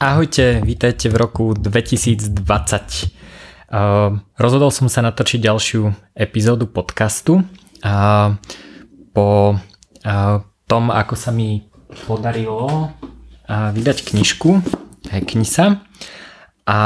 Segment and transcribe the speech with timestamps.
[0.00, 2.32] Ahojte, vítajte v roku 2020.
[2.32, 7.44] Uh, rozhodol som sa natočiť ďalšiu epizódu podcastu.
[7.84, 8.40] Uh,
[9.12, 11.68] po uh, tom, ako sa mi
[12.08, 12.96] podarilo
[13.44, 14.64] vydať knižku
[15.04, 15.84] Knisa
[16.64, 16.78] a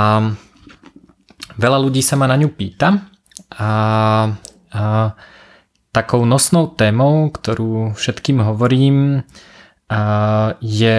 [1.55, 2.98] veľa ľudí sa ma na ňu pýta
[3.55, 3.70] a,
[4.74, 4.83] a
[5.95, 9.23] takou nosnou témou, ktorú všetkým hovorím,
[10.65, 10.98] je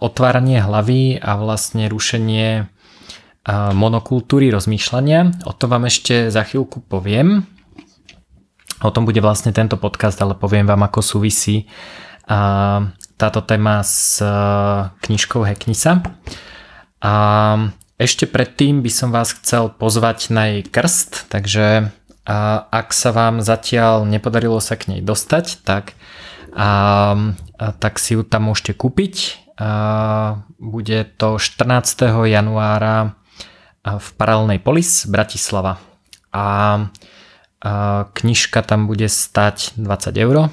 [0.00, 2.68] otváranie hlavy a vlastne rušenie
[3.72, 5.44] monokultúry rozmýšľania.
[5.48, 7.48] O tom vám ešte za chvíľku poviem.
[8.84, 11.68] O tom bude vlastne tento podcast, ale poviem vám, ako súvisí
[13.16, 14.20] táto téma s
[15.00, 16.04] knižkou Heknisa.
[17.04, 17.14] A
[18.00, 21.92] ešte predtým by som vás chcel pozvať na jej krst, takže
[22.72, 25.92] ak sa vám zatiaľ nepodarilo sa k nej dostať, tak,
[26.54, 26.70] a,
[27.18, 29.44] a, tak si ju tam môžete kúpiť
[30.58, 32.02] bude to 14.
[32.26, 33.14] januára
[33.84, 35.78] v Paralelnej polis Bratislava.
[36.34, 36.44] A
[38.10, 40.50] knižka tam bude stať 20 eur.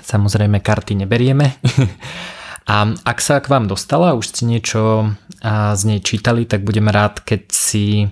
[0.00, 1.54] Samozrejme karty neberieme.
[2.70, 5.10] A ak sa k vám dostala, už ste niečo
[5.74, 8.06] z nej čítali, tak budem rád, keď si,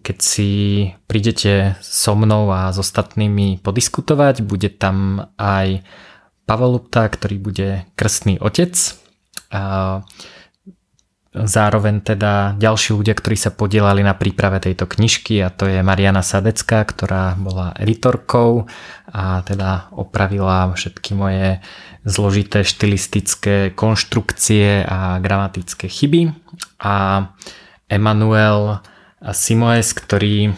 [0.00, 0.50] keď si
[1.04, 4.40] prídete so mnou a s ostatnými podiskutovať.
[4.40, 5.84] Bude tam aj
[6.48, 8.72] Pavel Lupta, ktorý bude krstný otec.
[9.52, 10.00] A
[11.36, 16.24] zároveň teda ďalší ľudia, ktorí sa podielali na príprave tejto knižky a to je Mariana
[16.24, 18.64] Sadecká, ktorá bola editorkou
[19.12, 21.60] a teda opravila všetky moje
[22.08, 26.32] zložité štilistické konštrukcie a gramatické chyby
[26.80, 27.28] a
[27.86, 28.80] Emanuel
[29.32, 30.54] Simoes, ktorý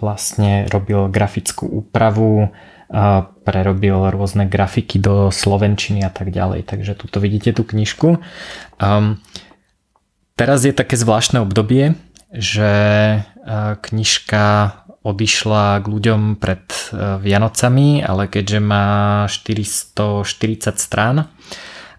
[0.00, 2.52] vlastne robil grafickú úpravu
[3.46, 6.66] prerobil rôzne grafiky do slovenčiny a tak ďalej.
[6.66, 8.18] Takže tuto vidíte tú knižku.
[10.34, 11.94] Teraz je také zvláštne obdobie,
[12.34, 12.70] že
[13.78, 14.74] knižka
[15.06, 20.26] odišla k ľuďom pred Vianocami, ale keďže má 440
[20.76, 21.30] strán,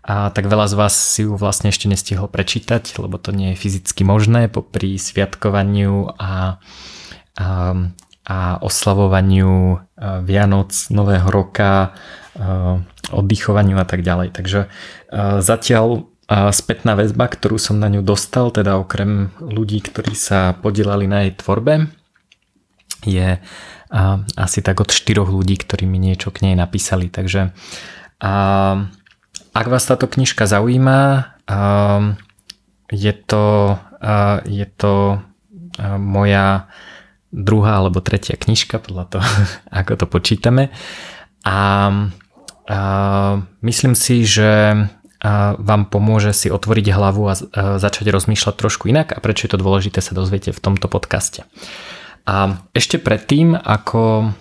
[0.02, 3.62] a tak veľa z vás si ju vlastne ešte nestihol prečítať, lebo to nie je
[3.62, 6.58] fyzicky možné popri sviatkovaniu a,
[7.38, 7.48] a
[8.22, 9.78] a oslavovaniu e,
[10.22, 11.92] Vianoc, Nového roka,
[12.38, 12.40] e,
[13.12, 14.30] oddychovaniu a tak ďalej.
[14.32, 14.68] Takže e,
[15.42, 21.28] zatiaľ spätná väzba, ktorú som na ňu dostal, teda okrem ľudí, ktorí sa podielali na
[21.28, 21.92] jej tvorbe,
[23.04, 23.36] je
[24.40, 27.12] asi tak od štyroch ľudí, ktorí mi niečo k nej napísali.
[27.12, 27.52] Takže
[29.52, 31.32] ak vás táto knižka zaujíma,
[32.92, 33.78] je to,
[34.48, 35.24] je to
[36.00, 36.68] moja
[37.32, 39.28] druhá alebo tretia knižka, podľa toho,
[39.80, 40.64] ako to počítame.
[41.48, 41.58] A,
[42.68, 42.80] a
[43.64, 44.76] myslím si, že
[45.58, 47.38] vám pomôže si otvoriť hlavu a
[47.78, 51.46] začať rozmýšľať trošku inak a prečo je to dôležité sa dozviete v tomto podcaste.
[52.26, 54.34] A ešte predtým, ako,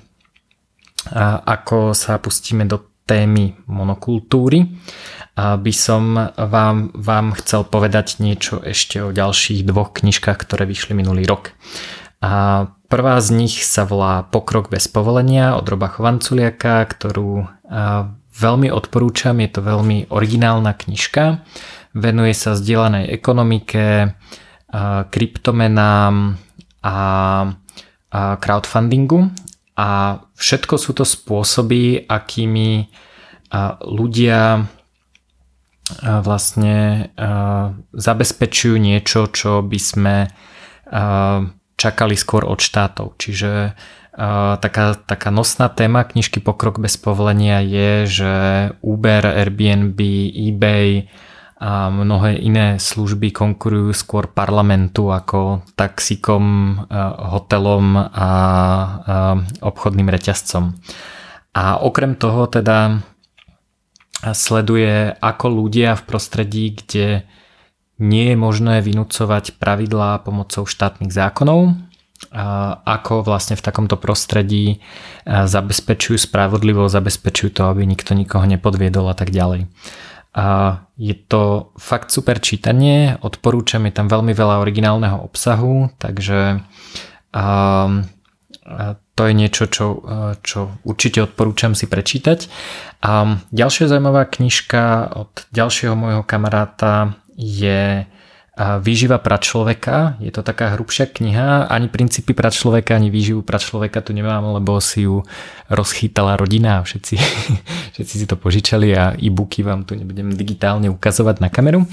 [1.44, 4.76] ako sa pustíme do témy monokultúry,
[5.40, 11.24] by som vám, vám chcel povedať niečo ešte o ďalších dvoch knižkách, ktoré vyšli minulý
[11.24, 11.56] rok.
[12.20, 17.48] A prvá z nich sa volá Pokrok bez povolenia od Roba Chovanculiaka, ktorú
[18.36, 21.40] veľmi odporúčam, je to veľmi originálna knižka.
[21.96, 24.14] Venuje sa zdieľanej ekonomike,
[25.10, 26.36] kryptomenám
[26.84, 26.96] a
[28.12, 29.32] crowdfundingu
[29.80, 32.92] a všetko sú to spôsoby, akými
[33.80, 34.68] ľudia
[36.04, 37.08] vlastne
[37.96, 40.16] zabezpečujú niečo, čo by sme
[41.80, 43.16] čakali skôr od štátov.
[43.16, 43.72] Čiže
[44.60, 48.32] taká, taká nosná téma knižky Pokrok bez povolenia je, že
[48.84, 49.96] Uber, Airbnb,
[50.30, 51.08] eBay
[51.60, 56.44] a mnohé iné služby konkurujú skôr parlamentu ako taxikom,
[56.80, 60.72] uh, hotelom a uh, obchodným reťazcom.
[61.52, 63.04] A okrem toho teda
[64.32, 67.24] sleduje, ako ľudia v prostredí, kde
[68.00, 71.76] nie je možné vynúcovať pravidlá pomocou štátnych zákonov,
[72.84, 74.84] ako vlastne v takomto prostredí
[75.24, 79.68] zabezpečujú spravodlivosť, zabezpečujú to, aby nikto nikoho nepodviedol a tak ďalej.
[80.30, 86.62] A je to fakt super čítanie, odporúčam, je tam veľmi veľa originálneho obsahu, takže
[89.14, 89.86] to je niečo, čo,
[90.46, 92.46] čo určite odporúčam si prečítať.
[93.02, 98.06] A ďalšia zaujímavá knižka od ďalšieho môjho kamaráta je
[98.60, 103.56] Výživa pra človeka, je to taká hrubšia kniha, ani princípy pra človeka, ani výživu pra
[103.56, 105.24] človeka tu nemám, lebo si ju
[105.72, 107.14] rozchýtala rodina a všetci,
[107.96, 111.88] všetci si to požičali a e-booky vám tu nebudem digitálne ukazovať na kameru.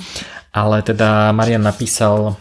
[0.52, 2.36] Ale teda Marian napísal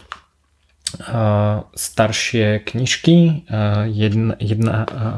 [1.77, 3.47] staršie knižky,
[3.91, 4.77] jedna, jedna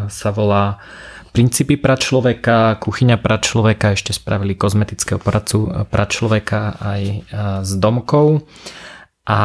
[0.08, 0.80] sa volá
[1.28, 7.02] Princípy pra človeka, kuchyňa pra človeka, ešte spravili kozmetického poradcu pra človeka aj
[7.62, 8.42] s domkou
[9.28, 9.40] a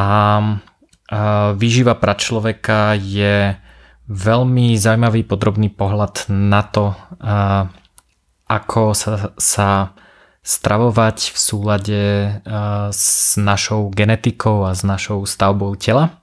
[1.59, 3.59] výživa pra človeka je
[4.07, 6.95] veľmi zaujímavý podrobný pohľad na to,
[8.47, 9.91] ako sa, sa
[10.43, 12.03] stravovať v súlade
[12.91, 16.19] s našou genetikou a s našou stavbou tela.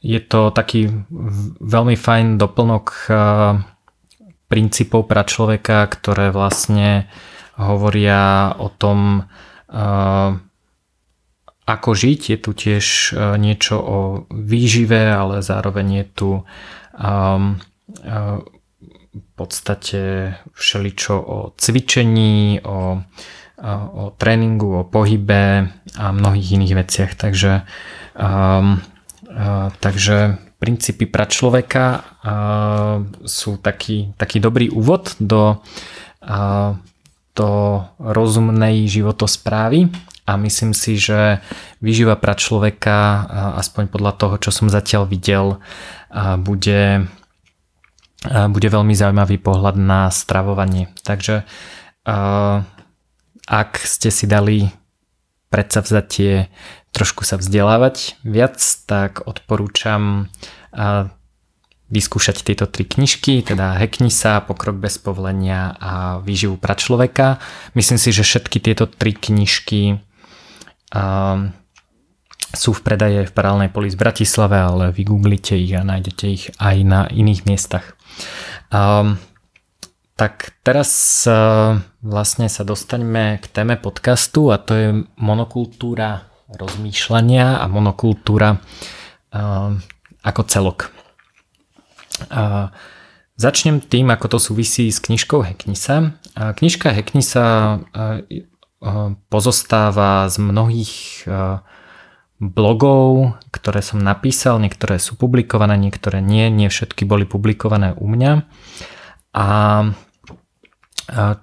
[0.00, 0.88] Je to taký
[1.60, 2.84] veľmi fajn doplnok
[4.48, 7.08] princípov pra človeka, ktoré vlastne
[7.60, 9.28] hovoria o tom,
[11.70, 12.20] ako žiť.
[12.34, 13.98] Je tu tiež e, niečo o
[14.30, 16.30] výžive, ale zároveň je tu
[17.00, 17.56] um,
[18.04, 18.38] uh,
[19.10, 23.02] v podstate všeličo o cvičení, o,
[23.92, 25.66] o tréningu, o pohybe
[25.98, 27.12] a mnohých iných veciach.
[27.18, 27.66] Takže,
[28.14, 28.78] um,
[29.26, 35.58] uh, takže princípy pra človeka uh, sú taký, taký dobrý úvod do,
[36.22, 36.76] uh,
[37.32, 37.50] do
[37.98, 41.42] rozumnej životosprávy a myslím si, že
[41.82, 43.26] výživa pra človeka,
[43.58, 45.58] aspoň podľa toho, čo som zatiaľ videl,
[46.38, 47.10] bude,
[48.30, 50.94] bude veľmi zaujímavý pohľad na stravovanie.
[51.02, 51.42] Takže
[53.50, 54.70] ak ste si dali
[55.50, 56.46] predsavzatie
[56.94, 60.30] trošku sa vzdelávať viac, tak odporúčam
[61.90, 67.42] vyskúšať tieto tri knižky, teda Hekni sa, Pokrok bez povolenia a Výživu pra človeka.
[67.74, 69.98] Myslím si, že všetky tieto tri knižky
[70.90, 71.38] a
[72.50, 76.76] sú v predaje v paralelnej poli z Bratislave, ale vygooglite ich a nájdete ich aj
[76.82, 77.94] na iných miestach.
[78.74, 79.22] Um,
[80.18, 80.90] tak teraz
[81.30, 89.70] uh, vlastne sa dostaňme k téme podcastu a to je monokultúra rozmýšľania a monokultúra uh,
[90.26, 90.90] ako celok.
[92.34, 92.68] Uh,
[93.38, 96.18] začnem tým, ako to súvisí s knižkou Heknisa.
[96.34, 98.20] Knižka Heknisa uh,
[99.28, 101.28] pozostáva z mnohých
[102.40, 108.32] blogov, ktoré som napísal, niektoré sú publikované, niektoré nie, nie všetky boli publikované u mňa.
[109.36, 109.46] A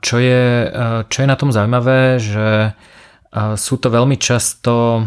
[0.02, 0.44] čo je,
[1.06, 2.74] čo je na tom zaujímavé, že
[3.38, 5.06] sú to veľmi často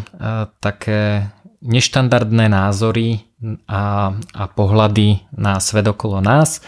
[0.62, 1.26] také
[1.60, 3.26] neštandardné názory
[3.66, 6.62] a, a pohľady na svet okolo nás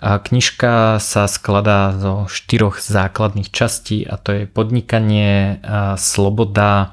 [0.00, 5.60] Knižka sa skladá zo štyroch základných častí a to je podnikanie,
[5.96, 6.92] sloboda,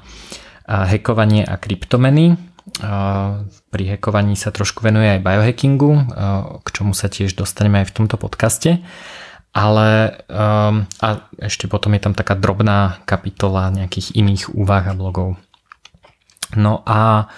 [0.64, 2.40] hekovanie a kryptomeny.
[3.68, 5.92] Pri hekovaní sa trošku venuje aj biohackingu,
[6.64, 8.80] k čomu sa tiež dostaneme aj v tomto podcaste.
[9.54, 10.18] Ale
[10.98, 11.08] a
[11.38, 15.36] ešte potom je tam taká drobná kapitola nejakých iných úvah a blogov.
[16.56, 17.28] No a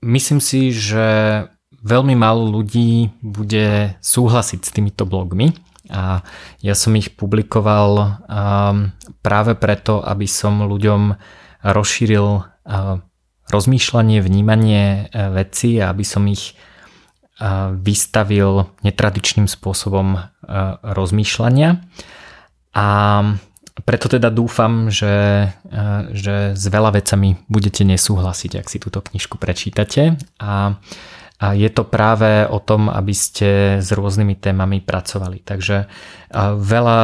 [0.00, 1.44] myslím si, že
[1.82, 5.52] veľmi málo ľudí bude súhlasiť s týmito blogmi
[5.90, 6.22] a
[6.62, 11.18] ja som ich publikoval um, práve preto, aby som ľuďom
[11.66, 13.02] rozšíril uh,
[13.50, 20.20] rozmýšľanie, vnímanie uh, veci a aby som ich uh, vystavil netradičným spôsobom
[20.82, 21.78] rozmýšľania.
[22.74, 22.86] A
[23.86, 25.46] preto teda dúfam, že,
[26.10, 30.18] že s veľa vecami budete nesúhlasiť, ak si túto knižku prečítate.
[30.42, 30.74] A
[31.40, 35.40] a je to práve o tom, aby ste s rôznymi témami pracovali.
[35.40, 35.88] Takže
[36.60, 37.02] veľa,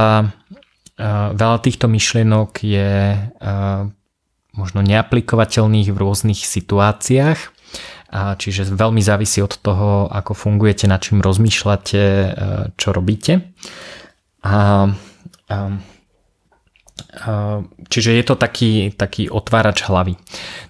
[1.32, 3.16] veľa týchto myšlienok je
[4.52, 7.40] možno neaplikovateľných v rôznych situáciách,
[8.12, 12.02] čiže veľmi závisí od toho, ako fungujete, na čím rozmýšľate,
[12.76, 13.56] čo robíte.
[14.44, 14.88] A,
[15.48, 15.56] a,
[17.88, 20.20] čiže je to taký, taký otvárač hlavy.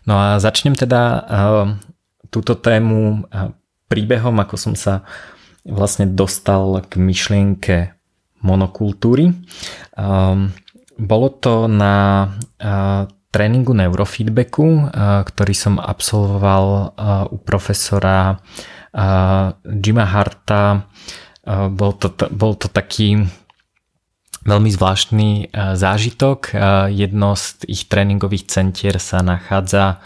[0.07, 1.27] No a začnem teda
[2.31, 3.27] túto tému
[3.87, 5.07] príbehom, ako som sa
[5.67, 7.77] vlastne dostal k myšlienke
[8.43, 9.35] monokultúry.
[9.99, 10.55] Um,
[10.95, 12.27] bolo to na
[12.63, 16.65] uh, tréningu neurofeedbacku, uh, ktorý som absolvoval
[16.95, 18.39] uh, u profesora
[19.69, 20.89] Jima Harta.
[21.45, 23.29] Bol to, bol to taký
[24.49, 26.57] veľmi zvláštny zážitok.
[26.89, 30.01] Jedno z ich tréningových centier sa nachádza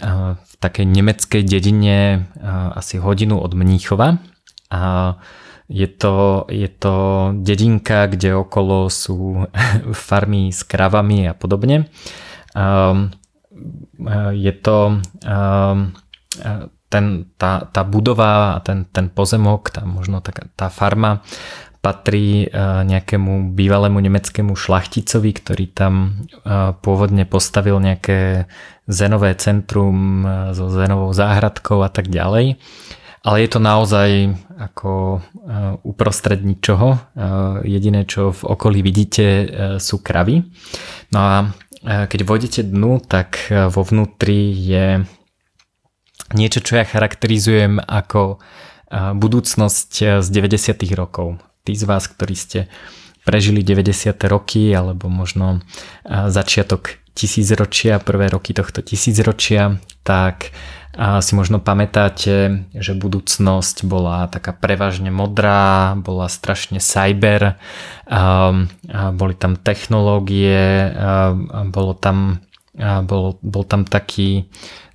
[0.00, 2.28] v takej nemeckej dedine
[2.76, 4.20] asi hodinu od Mníchova.
[4.70, 5.14] A
[5.66, 6.94] je to, je to
[7.42, 9.46] dedinka, kde okolo sú
[10.06, 11.90] farmy s kravami a podobne.
[14.32, 14.76] je to
[16.86, 21.26] ten, tá, tá budova a ten, ten pozemok, tá, možno tá, tá farma
[21.86, 22.50] patrí
[22.82, 26.26] nejakému bývalému nemeckému šlachticovi, ktorý tam
[26.82, 28.50] pôvodne postavil nejaké
[28.90, 32.58] zenové centrum so zenovou záhradkou a tak ďalej.
[33.22, 35.22] Ale je to naozaj ako
[35.86, 36.98] uprostred ničoho.
[37.62, 39.26] Jediné, čo v okolí vidíte,
[39.78, 40.42] sú kravy.
[41.14, 41.54] No a
[41.86, 45.06] keď vôjdete dnu, tak vo vnútri je
[46.34, 48.42] niečo, čo ja charakterizujem ako
[49.18, 50.86] budúcnosť z 90.
[50.94, 51.38] rokov.
[51.66, 52.70] Tí z vás, ktorí ste
[53.26, 54.14] prežili 90.
[54.30, 55.66] roky alebo možno
[56.06, 60.54] začiatok tisícročia, prvé roky tohto tisícročia, tak
[60.94, 67.58] si možno pamätáte, že budúcnosť bola taká prevažne modrá, bola strašne cyber,
[69.10, 70.94] boli tam technológie,
[71.66, 72.46] bolo tam,
[72.78, 74.46] bol, bol tam taký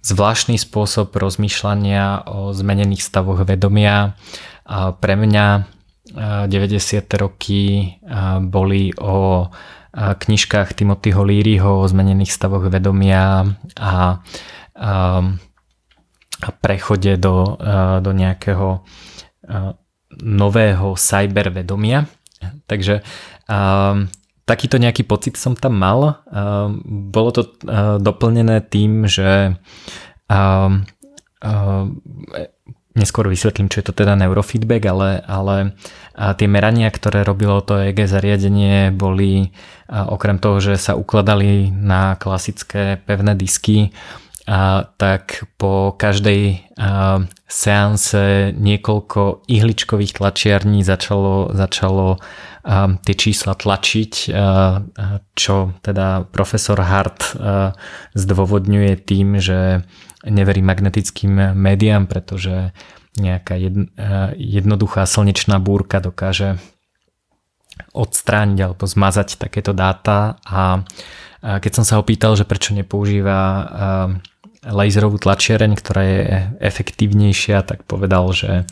[0.01, 4.15] zvláštny spôsob rozmýšľania o zmenených stavoch vedomia.
[4.71, 5.67] Pre mňa
[6.13, 6.51] 90.
[7.15, 7.95] roky
[8.51, 9.47] boli o
[9.95, 13.43] knižkách Timothyho Learyho o zmenených stavoch vedomia
[13.75, 14.19] a,
[14.75, 14.93] a,
[16.41, 17.59] a prechode do,
[17.99, 18.87] do nejakého
[20.23, 22.07] nového cybervedomia.
[22.67, 23.03] Takže
[24.47, 26.23] takýto nejaký pocit som tam mal.
[26.87, 27.41] Bolo to
[27.99, 29.59] doplnené tým, že
[32.95, 35.55] neskôr vysvetlím, čo je to teda neurofeedback, ale, ale
[36.15, 39.51] tie merania, ktoré robilo to EG zariadenie, boli
[39.87, 43.95] okrem toho, že sa ukladali na klasické pevné disky,
[44.51, 54.13] a tak po každej a, seanse niekoľko ihličkových tlačiarní začalo, začalo a, tie čísla tlačiť,
[54.33, 54.81] a,
[55.37, 57.37] čo teda profesor Hart
[58.17, 59.85] zdôvodňuje tým, že
[60.25, 62.73] neverí magnetickým médiám, pretože
[63.17, 63.59] nejaká
[64.37, 66.61] jednoduchá slnečná búrka dokáže
[67.91, 70.39] odstrániť alebo zmazať takéto dáta.
[70.47, 70.85] A
[71.41, 73.39] keď som sa ho pýtal, že prečo nepoužíva
[74.61, 76.21] laserovú tlačiareň, ktorá je
[76.61, 78.69] efektívnejšia, tak povedal, že,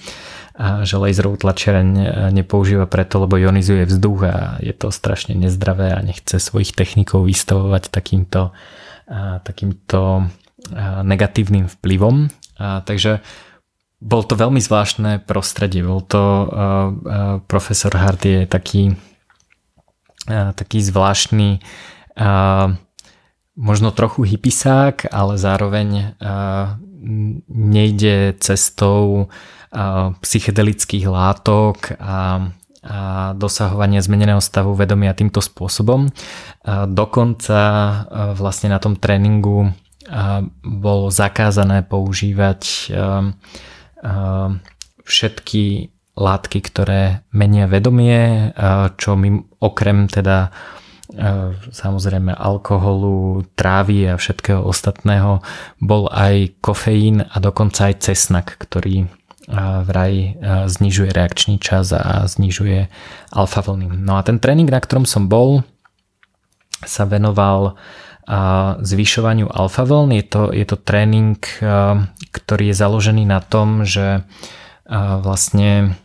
[0.86, 1.90] že laserovú tlačiareň
[2.30, 7.90] nepoužíva preto, lebo ionizuje vzduch a je to strašne nezdravé a nechce svojich technikov vystavovať
[7.90, 8.54] takýmto,
[9.44, 10.30] takýmto
[11.04, 12.30] negatívnym vplyvom.
[12.60, 13.22] A, takže
[14.00, 15.84] bol to veľmi zvláštne prostredie.
[15.84, 16.48] Bol to uh,
[17.52, 18.96] profesor Hart je taký,
[20.30, 21.60] taký zvláštny
[23.60, 26.80] možno trochu hypisák, ale zároveň uh,
[27.52, 32.20] nejde cestou uh, psychedelických látok a, a
[33.36, 36.08] dosahovania zmeneného stavu vedomia týmto spôsobom.
[36.88, 37.60] Dokonca
[38.40, 39.76] vlastne na tom tréningu
[40.66, 42.92] bolo zakázané používať
[45.06, 45.64] všetky
[46.20, 48.52] látky, ktoré menia vedomie,
[49.00, 49.30] čo my
[49.64, 50.52] okrem teda
[51.74, 55.42] samozrejme alkoholu, trávy a všetkého ostatného
[55.82, 59.10] bol aj kofeín a dokonca aj cesnak, ktorý
[59.90, 60.38] vraj
[60.70, 62.86] znižuje reakčný čas a znižuje
[63.34, 63.90] alfa vlny.
[63.98, 65.66] No a ten tréning, na ktorom som bol,
[66.86, 67.74] sa venoval
[68.86, 70.14] zvyšovaniu alfa vln.
[70.14, 71.42] Je to, je to tréning,
[72.30, 74.22] ktorý je založený na tom, že
[74.94, 75.98] vlastne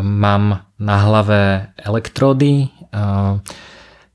[0.00, 0.44] mám
[0.80, 2.72] na hlave elektródy,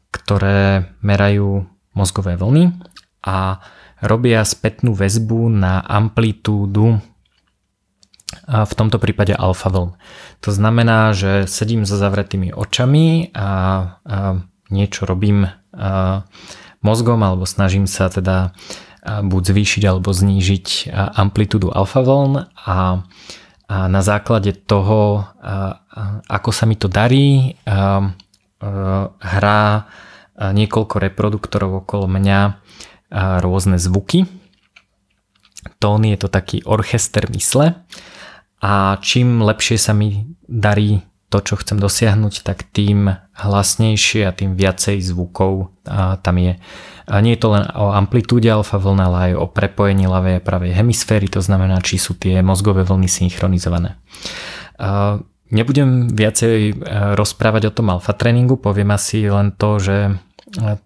[0.09, 2.73] ktoré merajú mozgové vlny
[3.21, 3.61] a
[4.01, 6.97] robia spätnú väzbu na amplitúdu
[8.49, 9.93] v tomto prípade alfa vln.
[10.41, 14.01] To znamená, že sedím so zavretými očami a,
[14.69, 15.49] niečo robím
[16.83, 18.51] mozgom alebo snažím sa teda
[19.03, 22.77] buď zvýšiť alebo znížiť amplitúdu alfa vln a, a
[23.67, 25.23] na základe toho,
[26.27, 27.55] ako sa mi to darí,
[29.19, 29.63] hrá
[30.39, 32.39] niekoľko reproduktorov okolo mňa
[33.39, 34.27] rôzne zvuky.
[35.79, 37.75] Tóny je to taký orchester mysle
[38.59, 44.57] a čím lepšie sa mi darí to, čo chcem dosiahnuť, tak tým hlasnejšie a tým
[44.57, 45.69] viacej zvukov
[46.25, 46.57] tam je.
[47.09, 50.45] A nie je to len o amplitúde alfa vlna, ale aj o prepojení ľavej a
[50.45, 54.01] pravej hemisféry, to znamená, či sú tie mozgové vlny synchronizované.
[54.81, 55.21] A
[55.53, 56.73] nebudem viacej e,
[57.13, 59.97] rozprávať o tom alfa tréningu, poviem asi len to, že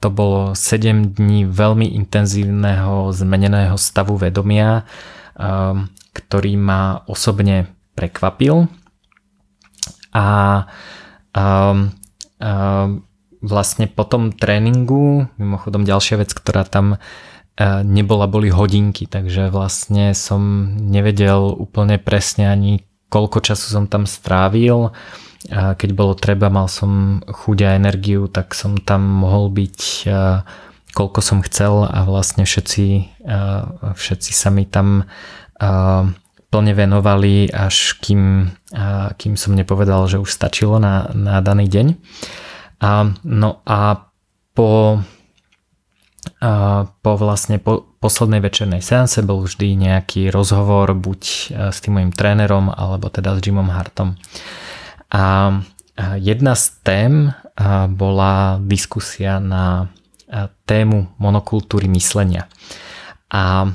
[0.03, 4.83] to bolo 7 dní veľmi intenzívneho zmeneného stavu vedomia,
[6.11, 8.67] ktorý ma osobne prekvapil
[10.13, 10.27] a
[11.35, 11.91] um,
[12.39, 13.03] um,
[13.43, 16.95] vlastne po tom tréningu, mimochodom ďalšia vec, ktorá tam
[17.85, 22.81] nebola, boli hodinky, takže vlastne som nevedel úplne presne ani
[23.13, 24.89] koľko času som tam strávil.
[25.53, 30.09] Keď bolo treba, mal som chuť a energiu, tak som tam mohol byť
[30.97, 32.85] koľko som chcel a vlastne všetci,
[34.01, 35.05] všetci sa mi tam
[36.53, 38.53] plne venovali, až kým,
[39.17, 41.87] kým som nepovedal, že už stačilo na, na daný deň.
[42.77, 44.13] A, no a
[44.53, 45.01] po,
[46.37, 46.51] a
[46.85, 51.21] po vlastne po poslednej večernej seanse bol vždy nejaký rozhovor buď
[51.73, 54.13] s tým mojim trénerom alebo teda s Jimom Hartom.
[55.09, 55.57] A
[56.21, 57.13] jedna z tém
[57.97, 59.89] bola diskusia na
[60.69, 62.45] tému monokultúry myslenia.
[63.33, 63.73] A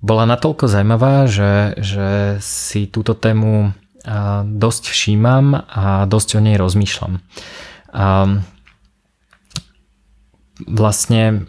[0.00, 3.76] bola natoľko zaujímavá, že, že si túto tému
[4.44, 7.20] dosť všímam a dosť o nej rozmýšľam.
[10.64, 11.48] Vlastne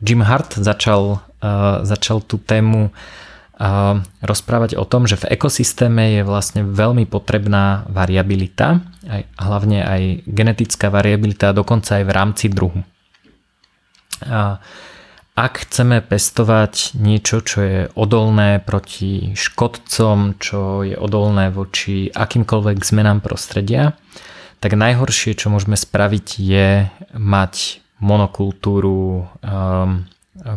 [0.00, 1.24] Jim Hart začal,
[1.84, 2.92] začal tú tému
[4.20, 10.92] rozprávať o tom, že v ekosystéme je vlastne veľmi potrebná variabilita, aj, hlavne aj genetická
[10.92, 12.84] variabilita, dokonca aj v rámci druhu.
[14.24, 14.62] A
[15.36, 23.20] ak chceme pestovať niečo, čo je odolné proti škodcom, čo je odolné voči akýmkoľvek zmenám
[23.20, 23.92] prostredia,
[24.64, 30.08] tak najhoršie, čo môžeme spraviť, je mať monokultúru um,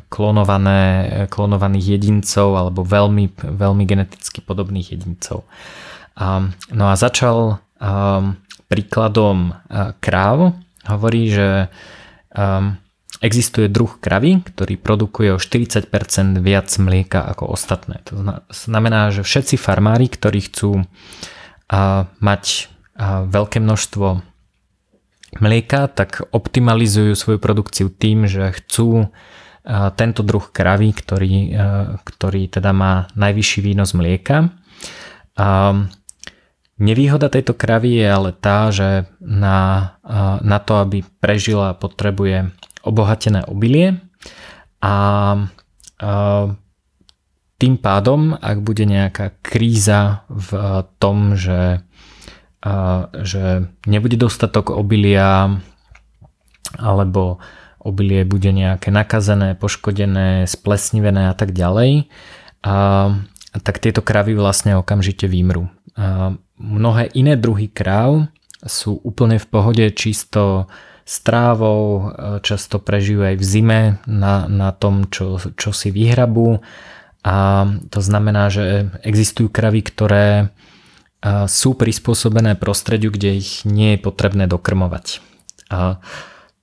[0.08, 0.84] klonované,
[1.28, 5.44] klonovaných jedincov alebo veľmi, veľmi geneticky podobných jedincov.
[6.16, 8.40] Um, no a začal um,
[8.72, 10.56] príkladom uh, kráv.
[10.88, 11.68] Hovorí, že
[12.32, 12.80] um,
[13.20, 15.92] Existuje druh kravy, ktorý produkuje o 40%
[16.40, 18.00] viac mlieka ako ostatné.
[18.08, 18.16] To
[18.48, 20.88] znamená, že všetci farmári, ktorí chcú
[22.24, 22.44] mať
[23.28, 24.08] veľké množstvo
[25.44, 29.12] mlieka, tak optimalizujú svoju produkciu tým, že chcú
[30.00, 31.34] tento druh kravy, ktorý,
[32.08, 34.50] ktorý teda má najvyšší výnos mlieka.
[36.80, 40.00] Nevýhoda tejto kravy je ale tá, že na,
[40.40, 44.00] na to, aby prežila, potrebuje obohatené obilie
[44.80, 44.96] a
[47.60, 50.50] tým pádom, ak bude nejaká kríza v
[50.96, 51.84] tom, že,
[53.20, 53.44] že
[53.84, 55.60] nebude dostatok obilia
[56.80, 57.44] alebo
[57.84, 62.08] obilie bude nejaké nakazené, poškodené, splesnivené a tak ďalej,
[62.64, 62.76] a,
[63.64, 65.68] tak tieto kravy vlastne okamžite vymrú.
[66.00, 68.32] A mnohé iné druhy kráv
[68.64, 70.68] sú úplne v pohode čisto
[71.10, 72.02] strávou, e,
[72.46, 76.62] často prežijú aj v zime na, na tom, čo, čo si vyhrabú
[77.26, 80.46] a to znamená, že existujú kravy, ktoré e,
[81.50, 85.18] sú prispôsobené prostrediu, kde ich nie je potrebné dokrmovať.
[85.74, 85.98] A,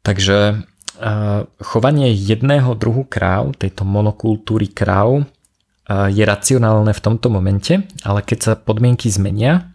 [0.07, 5.27] takže a, e, chovanie jedného druhu kráv, tejto monokultúry kráv,
[5.87, 9.71] je racionálne v tomto momente, ale keď sa podmienky zmenia,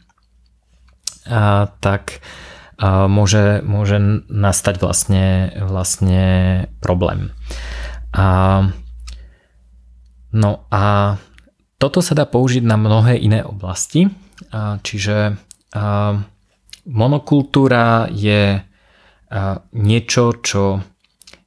[1.23, 2.19] a, tak
[2.81, 6.23] môže, môže nastať vlastne, vlastne
[6.81, 7.29] problém.
[8.09, 8.65] A,
[10.33, 11.15] no a
[11.77, 14.09] toto sa dá použiť na mnohé iné oblasti,
[14.49, 16.17] a, čiže a,
[16.89, 18.61] monokultúra je a,
[19.77, 20.81] niečo, čo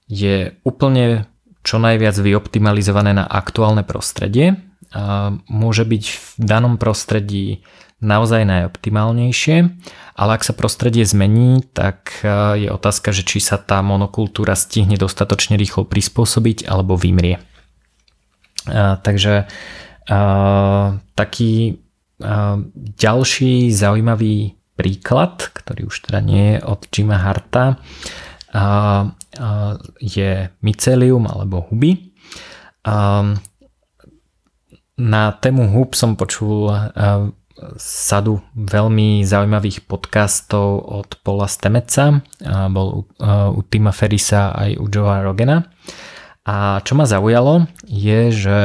[0.07, 1.27] je úplne
[1.64, 4.55] čo najviac vyoptimalizované na aktuálne prostredie.
[4.94, 7.66] A, môže byť v danom prostredí
[8.03, 9.57] naozaj najoptimálnejšie,
[10.15, 14.95] ale ak sa prostredie zmení, tak e, je otázka, že či sa tá monokultúra stihne
[14.95, 17.39] dostatočne rýchlo prispôsobiť alebo vymrie.
[17.39, 17.43] E,
[19.03, 19.45] takže e,
[21.15, 21.83] taký
[22.95, 27.83] ďalší zaujímavý príklad, ktorý už teda nie je od Jima Harta,
[29.99, 30.31] je
[30.63, 32.15] mycelium alebo huby.
[34.95, 36.71] Na tému hub som počul
[37.79, 42.23] sadu veľmi zaujímavých podcastov od Paula Stemeca,
[42.71, 43.03] bol u,
[43.55, 45.71] u Tima Ferisa aj u Joea Rogena.
[46.45, 48.59] A čo ma zaujalo je, že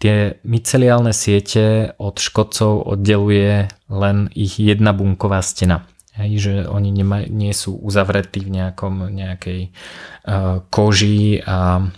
[0.00, 5.88] tie myceliálne siete od škodcov oddeluje len ich jedna bunková stena.
[6.14, 11.90] Hej, že oni nema, nie sú uzavretí v nejakom, nejakej uh, koži a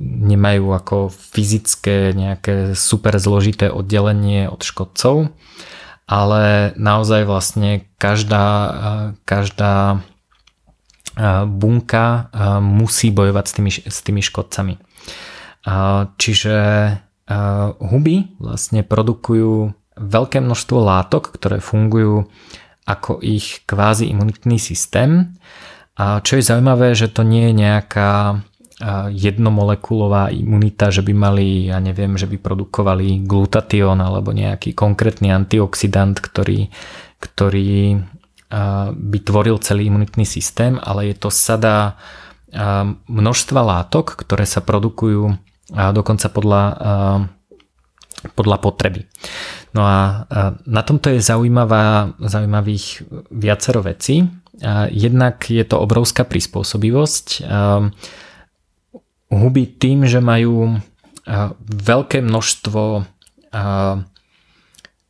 [0.00, 5.30] nemajú ako fyzické nejaké super zložité oddelenie od škodcov,
[6.04, 8.46] ale naozaj vlastne každá,
[9.24, 10.04] každá
[11.46, 14.74] bunka musí bojovať s tými, s tými škodcami.
[16.18, 16.56] Čiže
[17.78, 22.26] huby vlastne produkujú veľké množstvo látok, ktoré fungujú
[22.84, 25.38] ako ich kvázi imunitný systém.
[25.94, 28.42] A čo je zaujímavé, že to nie je nejaká
[29.14, 36.18] jednomolekulová imunita, že by mali, ja neviem, že by produkovali glutatión alebo nejaký konkrétny antioxidant,
[36.18, 36.74] ktorý,
[37.22, 38.02] ktorý
[38.94, 41.98] by tvoril celý imunitný systém, ale je to sada
[43.06, 45.38] množstva látok, ktoré sa produkujú
[45.74, 46.64] dokonca podľa,
[48.34, 49.06] podľa potreby.
[49.74, 50.26] No a
[50.66, 54.22] na tomto je zaujímavá, zaujímavých viacero vecí.
[54.94, 57.26] Jednak je to obrovská prispôsobivosť.
[59.32, 60.80] Huby tým, že majú
[61.68, 63.06] veľké množstvo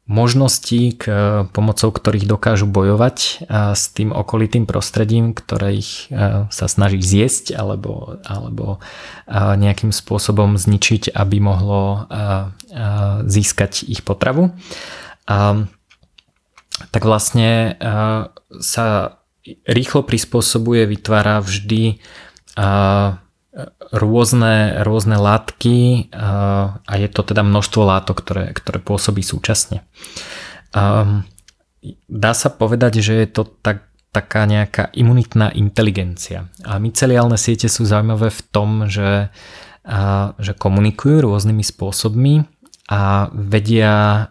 [0.05, 1.15] možností, k, e,
[1.49, 8.21] pomocou ktorých dokážu bojovať s tým okolitým prostredím, ktoré ich e, sa snaží zjesť alebo,
[8.21, 8.85] alebo
[9.33, 12.05] nejakým spôsobom zničiť, aby mohlo
[13.25, 14.53] získať ich potravu.
[16.91, 17.81] Tak vlastne
[18.61, 18.87] sa
[19.65, 22.05] rýchlo prispôsobuje, vytvára vždy
[23.95, 26.11] rôzne, rôzne látky
[26.83, 29.87] a je to teda množstvo látok, ktoré, ktoré pôsobí súčasne.
[32.09, 36.51] Dá sa povedať, že je to tak, taká nejaká imunitná inteligencia.
[36.67, 39.31] A myceliálne siete sú zaujímavé v tom, že,
[40.39, 42.47] že komunikujú rôznymi spôsobmi
[42.91, 44.29] a vedia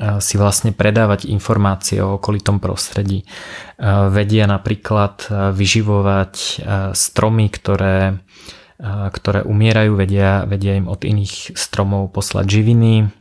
[0.00, 3.28] si vlastne predávať informácie o okolitom prostredí.
[4.08, 6.64] Vedia napríklad vyživovať
[6.96, 8.16] stromy, ktoré,
[9.12, 13.12] ktoré umierajú, vedia, vedia im od iných stromov poslať živiny.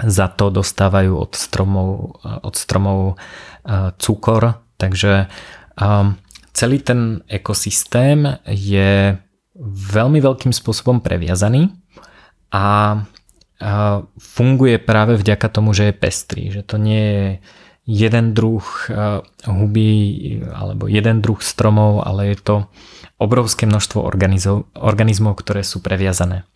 [0.00, 3.16] Za to dostávajú od stromov, od stromov
[3.96, 4.60] cukor.
[4.76, 5.32] Takže
[6.52, 9.16] celý ten ekosystém je
[9.64, 11.72] veľmi veľkým spôsobom previazaný
[12.52, 12.96] a
[14.16, 17.24] funguje práve vďaka tomu, že je pestrý, že to nie je
[17.84, 18.64] jeden druh
[19.44, 19.92] huby
[20.48, 22.56] alebo jeden druh stromov, ale je to
[23.20, 24.00] obrovské množstvo
[24.80, 26.48] organizmov, ktoré sú previazané.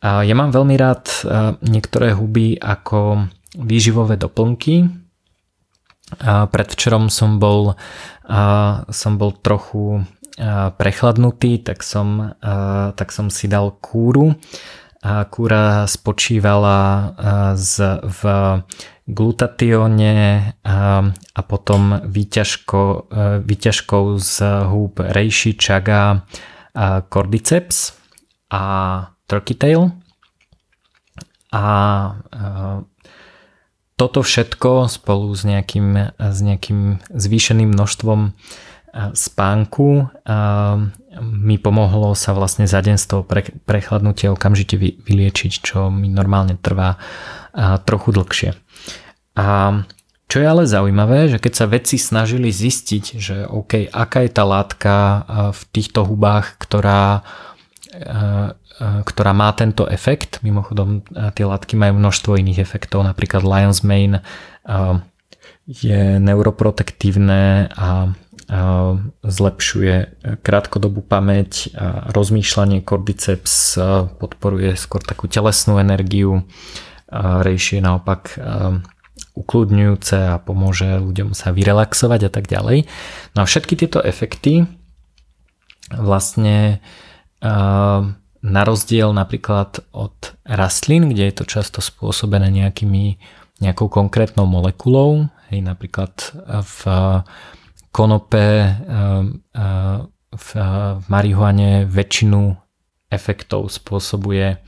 [0.00, 1.12] Ja mám veľmi rád
[1.60, 3.28] niektoré huby ako
[3.60, 4.88] výživové doplnky.
[6.24, 7.76] Predvčerom som bol,
[8.88, 10.08] som bol trochu
[10.80, 12.32] prechladnutý, tak som,
[12.96, 14.40] tak som si dal kúru
[15.02, 16.80] kúra spočívala
[17.56, 18.22] z, v
[19.08, 20.14] glutatióne
[20.60, 23.10] a, potom výťažko,
[23.40, 24.34] výťažkou z
[24.68, 26.28] húb rejši, čaga,
[27.08, 27.96] cordyceps
[28.52, 28.62] a
[29.26, 29.96] turkey tail.
[31.50, 31.66] A, a
[33.98, 38.32] toto všetko spolu s nejakým, s nejakým zvýšeným množstvom
[39.12, 40.08] spánku
[41.18, 43.26] mi pomohlo sa vlastne za deň z toho
[43.66, 47.02] prechladnutia okamžite vyliečiť, čo mi normálne trvá
[47.82, 48.50] trochu dlhšie.
[49.34, 49.46] A
[50.30, 54.46] čo je ale zaujímavé, že keď sa vedci snažili zistiť, že OK, aká je tá
[54.46, 54.94] látka
[55.50, 57.26] v týchto hubách, ktorá,
[58.78, 61.02] ktorá má tento efekt, mimochodom
[61.34, 64.22] tie látky majú množstvo iných efektov, napríklad Lion's Mane
[65.66, 68.14] je neuroprotektívne a
[69.22, 69.94] zlepšuje
[70.42, 71.70] krátkodobú pamäť,
[72.10, 73.78] rozmýšľanie, cordyceps
[74.18, 76.42] podporuje skôr takú telesnú energiu,
[77.14, 78.34] rejšie naopak
[79.38, 82.90] ukludňujúce a pomôže ľuďom sa vyrelaxovať a tak ďalej.
[83.38, 84.66] No a všetky tieto efekty
[85.94, 86.82] vlastne
[88.40, 93.22] na rozdiel napríklad od rastlín, kde je to často spôsobené nejakými,
[93.62, 96.12] nejakou konkrétnou molekulou, hej, napríklad
[96.64, 96.80] v
[97.90, 99.98] konope ehm, ehm,
[100.30, 100.48] v
[101.10, 102.54] marihuane väčšinu
[103.10, 104.62] efektov spôsobuje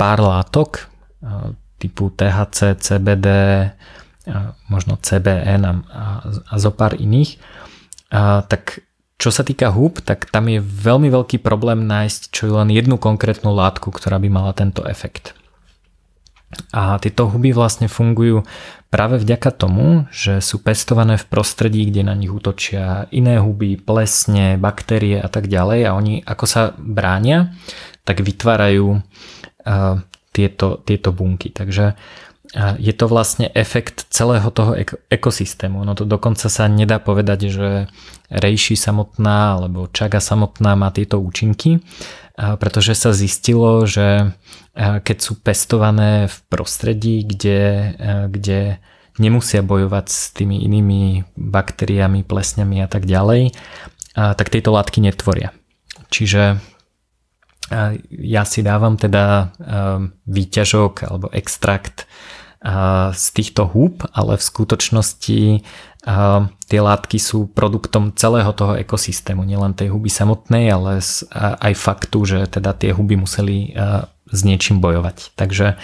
[0.00, 0.88] pár látok
[1.20, 3.28] ehm, typu THC, CBD,
[4.68, 5.72] možno CBN a,
[6.28, 7.40] a zo pár iných.
[8.12, 8.84] A, tak
[9.20, 12.96] čo sa týka húb, tak tam je veľmi veľký problém nájsť čo je len jednu
[12.96, 15.36] konkrétnu látku, ktorá by mala tento efekt.
[16.74, 18.42] A tieto huby vlastne fungujú
[18.90, 24.58] práve vďaka tomu, že sú pestované v prostredí, kde na nich útočia iné huby, plesne,
[24.58, 27.54] baktérie a tak ďalej a oni ako sa bránia,
[28.02, 30.02] tak vytvárajú uh,
[30.34, 31.54] tieto, tieto bunky.
[31.54, 34.74] Takže uh, je to vlastne efekt celého toho
[35.06, 35.86] ekosystému.
[35.86, 37.68] No to dokonca sa nedá povedať, že
[38.26, 41.78] rejši samotná alebo čaga samotná má tieto účinky,
[42.40, 44.32] pretože sa zistilo, že
[44.78, 47.92] keď sú pestované v prostredí, kde,
[48.32, 48.80] kde
[49.20, 53.52] nemusia bojovať s tými inými baktériami, plesňami a tak ďalej,
[54.16, 55.52] tak tieto látky netvoria.
[56.08, 56.56] Čiže
[58.10, 59.52] ja si dávam teda
[60.24, 62.08] výťažok alebo extrakt
[63.14, 65.40] z týchto húb, ale v skutočnosti
[66.64, 71.04] tie látky sú produktom celého toho ekosystému, nielen tej huby samotnej, ale
[71.36, 73.76] aj faktu, že teda tie huby museli
[74.30, 75.36] s niečím bojovať.
[75.36, 75.76] Takže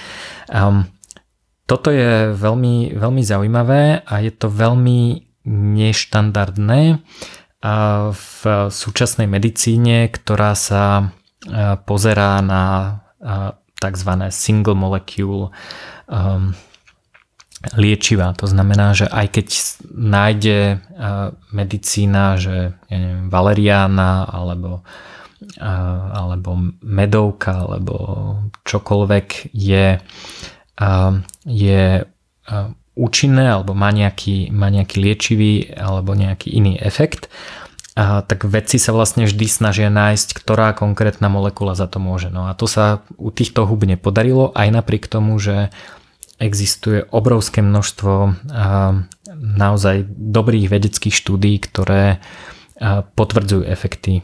[1.67, 7.03] toto je veľmi, veľmi zaujímavé a je to veľmi neštandardné
[8.15, 11.13] v súčasnej medicíne, ktorá sa
[11.85, 12.63] pozerá na
[13.77, 14.11] tzv.
[14.31, 15.51] single molecule
[17.75, 18.37] liečiva.
[18.39, 19.47] To znamená, že aj keď
[19.91, 20.59] nájde
[21.51, 24.87] medicína, že ja neviem, valeriána alebo,
[26.13, 26.51] alebo
[26.85, 27.97] medovka alebo
[28.63, 29.99] čokoľvek je,
[31.49, 31.83] je
[32.97, 37.27] účinné alebo má nejaký, má nejaký liečivý alebo nejaký iný efekt,
[37.97, 42.29] a tak vedci sa vlastne vždy snažia nájsť, ktorá konkrétna molekula za to môže.
[42.29, 45.73] No a to sa u týchto hub nepodarilo, aj napriek tomu, že
[46.37, 48.45] existuje obrovské množstvo
[49.37, 52.21] naozaj dobrých vedeckých štúdí, ktoré
[53.17, 54.21] potvrdzujú efekty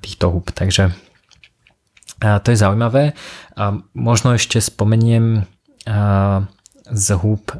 [0.00, 0.54] týchto hub.
[0.54, 0.94] Takže
[2.22, 3.18] to je zaujímavé.
[3.98, 5.42] Možno ešte spomeniem
[6.86, 7.50] z húb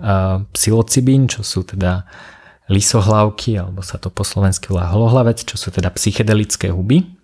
[0.55, 2.07] psilocibín, čo sú teda
[2.71, 7.16] lisohlavky, alebo sa to po slovensky volá holohlavec, čo sú teda psychedelické huby,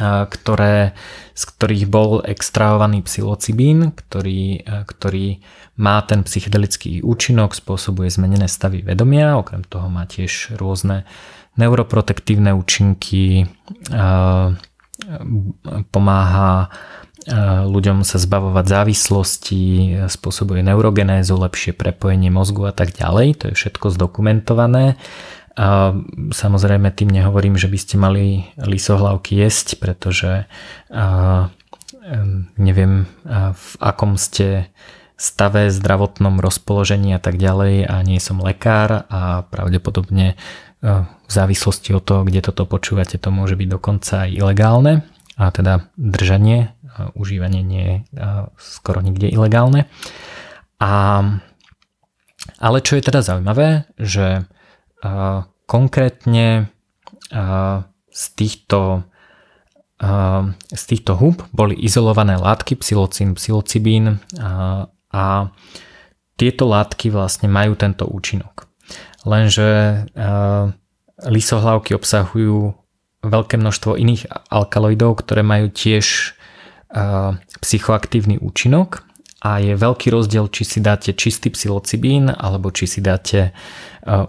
[0.00, 0.98] ktoré,
[1.38, 5.38] z ktorých bol extrahovaný psilocibín, ktorý, ktorý
[5.78, 11.06] má ten psychedelický účinok, spôsobuje zmenené stavy vedomia, okrem toho má tiež rôzne
[11.54, 13.46] neuroprotektívne účinky,
[15.94, 16.68] pomáha
[17.64, 19.62] ľuďom sa zbavovať závislosti,
[20.12, 23.40] spôsobuje neurogenézu, lepšie prepojenie mozgu a tak ďalej.
[23.40, 25.00] To je všetko zdokumentované.
[25.54, 25.94] A
[26.34, 30.50] samozrejme tým nehovorím, že by ste mali lisohlavky jesť, pretože
[30.90, 31.48] a,
[32.58, 33.06] neviem
[33.54, 34.68] v akom ste
[35.14, 40.34] stave, zdravotnom rozpoložení a tak ďalej a nie som lekár a pravdepodobne
[40.84, 45.06] v závislosti od toho, kde toto počúvate, to môže byť dokonca aj ilegálne
[45.40, 46.76] a teda držanie
[47.16, 47.96] užívanie nie je
[48.60, 49.88] skoro nikde ilegálne.
[50.82, 51.24] A,
[52.60, 54.44] ale čo je teda zaujímavé, že
[55.66, 56.68] konkrétne
[58.08, 59.04] z týchto
[60.74, 64.18] z týchto hub boli izolované látky psilocín, psilocibín
[65.14, 65.48] a,
[66.34, 68.66] tieto látky vlastne majú tento účinok.
[69.22, 70.02] Lenže
[71.22, 72.74] lisohlavky obsahujú
[73.22, 76.34] veľké množstvo iných alkaloidov, ktoré majú tiež
[77.62, 79.06] psychoaktívny účinok
[79.44, 83.52] a je veľký rozdiel, či si dáte čistý psilocibín alebo či si dáte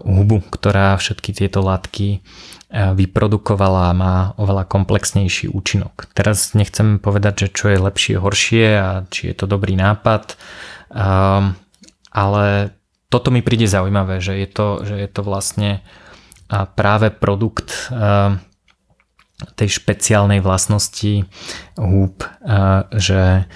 [0.04, 2.20] hubu, ktorá všetky tieto látky
[2.68, 6.12] vyprodukovala a má oveľa komplexnejší účinok.
[6.12, 10.36] Teraz nechcem povedať, že čo je lepšie, horšie a či je to dobrý nápad,
[12.12, 12.44] ale
[13.08, 15.80] toto mi príde zaujímavé, že je to, že je to vlastne
[16.50, 17.88] práve produkt
[19.56, 21.28] tej špeciálnej vlastnosti
[21.78, 22.24] húb,
[22.96, 23.46] že,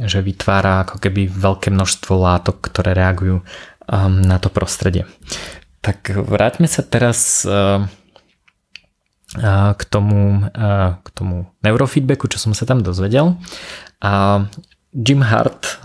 [0.00, 3.44] že vytvára ako keby veľké množstvo látok, ktoré reagujú
[4.24, 5.04] na to prostredie.
[5.80, 7.44] Tak vráťme sa teraz
[9.70, 10.50] k tomu,
[10.98, 13.38] k tomu neurofeedbacku, čo som sa tam dozvedel.
[14.02, 14.44] A
[14.90, 15.78] Jim Hart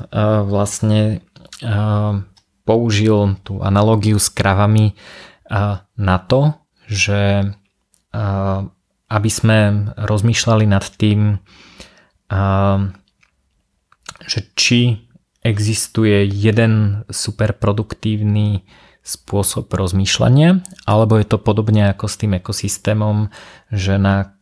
[0.48, 1.22] vlastne
[2.66, 4.98] použil tú analogiu s kravami
[5.94, 6.58] na to,
[6.90, 7.54] že
[9.06, 11.38] aby sme rozmýšľali nad tým,
[14.26, 15.10] že či
[15.46, 18.66] existuje jeden superproduktívny
[19.06, 23.30] spôsob rozmýšľania, alebo je to podobne ako s tým ekosystémom,
[23.70, 24.34] že na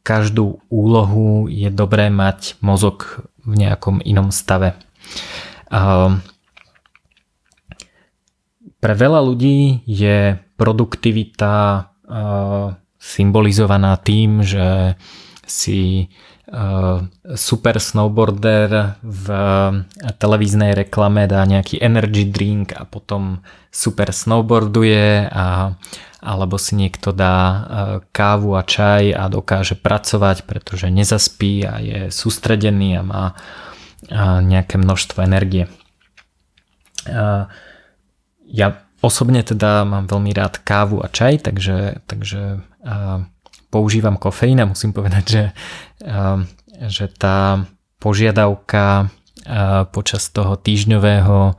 [0.00, 4.72] každú úlohu je dobré mať mozog v nejakom inom stave.
[8.78, 11.84] Pre veľa ľudí je produktivita
[12.96, 14.96] symbolizovaná tým, že
[15.44, 16.08] si
[17.36, 19.26] super snowboarder v
[20.16, 25.76] televíznej reklame dá nejaký energy drink a potom super snowboarduje a
[26.18, 27.60] alebo si niekto dá uh,
[28.10, 33.24] kávu a čaj a dokáže pracovať, pretože nezaspí a je sústredený a má
[34.42, 35.66] nejaké množstvo energie.
[38.46, 42.66] Ja Osobne teda mám veľmi rád kávu a čaj, takže, takže
[43.68, 45.44] používam kofeín a musím povedať, že,
[46.04, 46.42] uh,
[46.88, 47.64] že tá
[48.02, 51.56] požiadavka uh, počas toho týždňového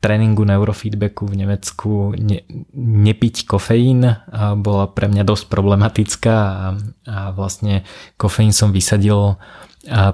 [0.00, 2.40] tréningu neurofeedbacku v Nemecku ne,
[2.72, 4.16] nepiť kofeín
[4.64, 6.66] bola pre mňa dosť problematická a,
[7.04, 7.84] a vlastne
[8.16, 9.36] kofeín som vysadil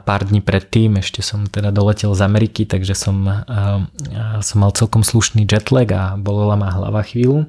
[0.03, 3.25] pár dní predtým, ešte som teda doletel z Ameriky, takže som,
[4.43, 7.47] som mal celkom slušný jetlag a bolela ma hlava chvíľu,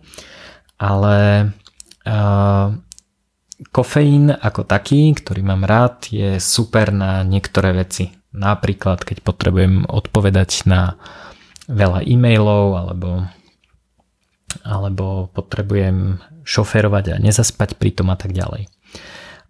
[0.78, 1.50] ale
[3.70, 8.12] kofeín ako taký, ktorý mám rád, je super na niektoré veci.
[8.34, 10.98] Napríklad, keď potrebujem odpovedať na
[11.70, 13.10] veľa e-mailov alebo,
[14.66, 18.68] alebo potrebujem šoferovať a nezaspať pri tom a tak ďalej.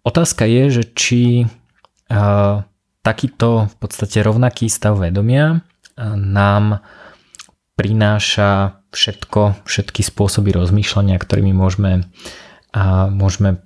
[0.04, 2.62] Otázka je, že či uh,
[3.00, 5.64] takýto v podstate rovnaký stav vedomia
[5.98, 6.84] nám
[7.74, 12.06] prináša všetko, všetky spôsoby rozmýšľania, ktorými môžeme,
[12.76, 13.64] uh, môžeme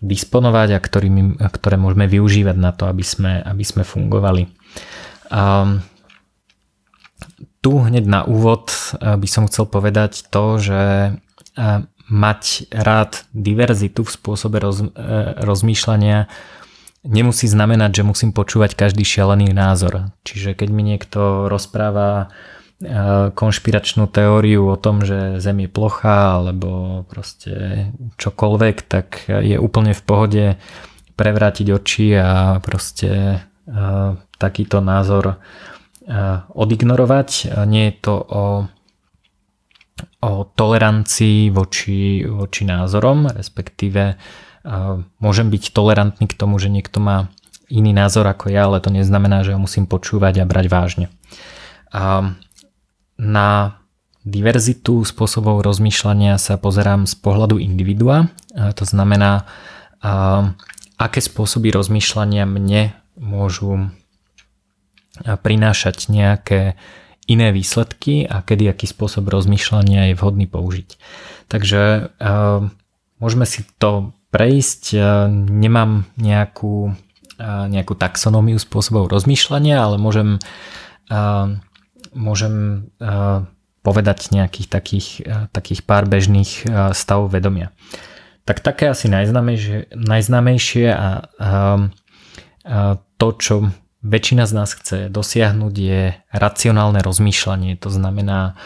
[0.00, 4.48] disponovať a ktorými, ktoré môžeme využívať na to, aby sme, aby sme fungovali.
[5.28, 5.84] Um,
[7.60, 14.06] tu hneď na úvod eh, by som chcel povedať to, že eh, mať rád diverzitu
[14.06, 14.88] v spôsobe roz, eh,
[15.42, 16.30] rozmýšľania
[17.04, 20.10] nemusí znamenať, že musím počúvať každý šialený názor.
[20.26, 22.32] Čiže keď mi niekto rozpráva
[23.34, 30.02] konšpiračnú teóriu o tom, že Zem je plochá alebo proste čokoľvek, tak je úplne v
[30.06, 30.44] pohode
[31.18, 33.42] prevrátiť oči a proste
[34.38, 35.42] takýto názor
[36.54, 37.50] odignorovať.
[37.66, 38.44] Nie je to o,
[40.22, 44.14] o tolerancii voči, voči názorom, respektíve
[45.18, 47.26] môžem byť tolerantný k tomu, že niekto má
[47.66, 51.06] iný názor ako ja, ale to neznamená, že ho musím počúvať a brať vážne.
[51.90, 52.36] A
[53.18, 53.78] na
[54.22, 58.30] diverzitu spôsobov rozmýšľania sa pozerám z pohľadu individua.
[58.54, 59.44] To znamená,
[60.98, 63.90] aké spôsoby rozmýšľania mne môžu
[65.18, 66.78] prinášať nejaké
[67.28, 70.88] iné výsledky a kedy aký spôsob rozmýšľania je vhodný použiť.
[71.50, 72.14] Takže
[73.18, 74.94] môžeme si to prejsť.
[75.32, 76.94] Nemám nejakú,
[77.42, 80.38] nejakú taxonómiu spôsobov rozmýšľania, ale môžem,
[82.12, 82.86] môžem
[83.82, 85.08] povedať nejakých takých,
[85.52, 87.72] takých pár bežných stavov vedomia.
[88.44, 91.06] Tak také asi najznámejšie, najznámejšie a, a,
[92.64, 92.78] a
[93.20, 93.54] to, čo
[93.98, 97.76] väčšina z nás chce dosiahnuť je racionálne rozmýšľanie.
[97.82, 98.56] To znamená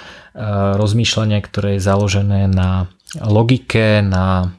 [0.77, 2.89] rozmýšľanie, ktoré je založené na
[3.21, 4.55] logike, na,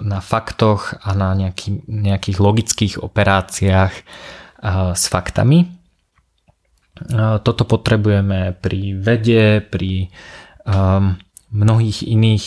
[0.00, 3.94] na faktoch a na nejaký, nejakých logických operáciách
[4.96, 5.75] s faktami.
[7.44, 10.08] Toto potrebujeme pri vede, pri
[11.52, 12.46] mnohých iných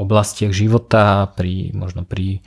[0.00, 2.40] oblastiach života, pri, možno pri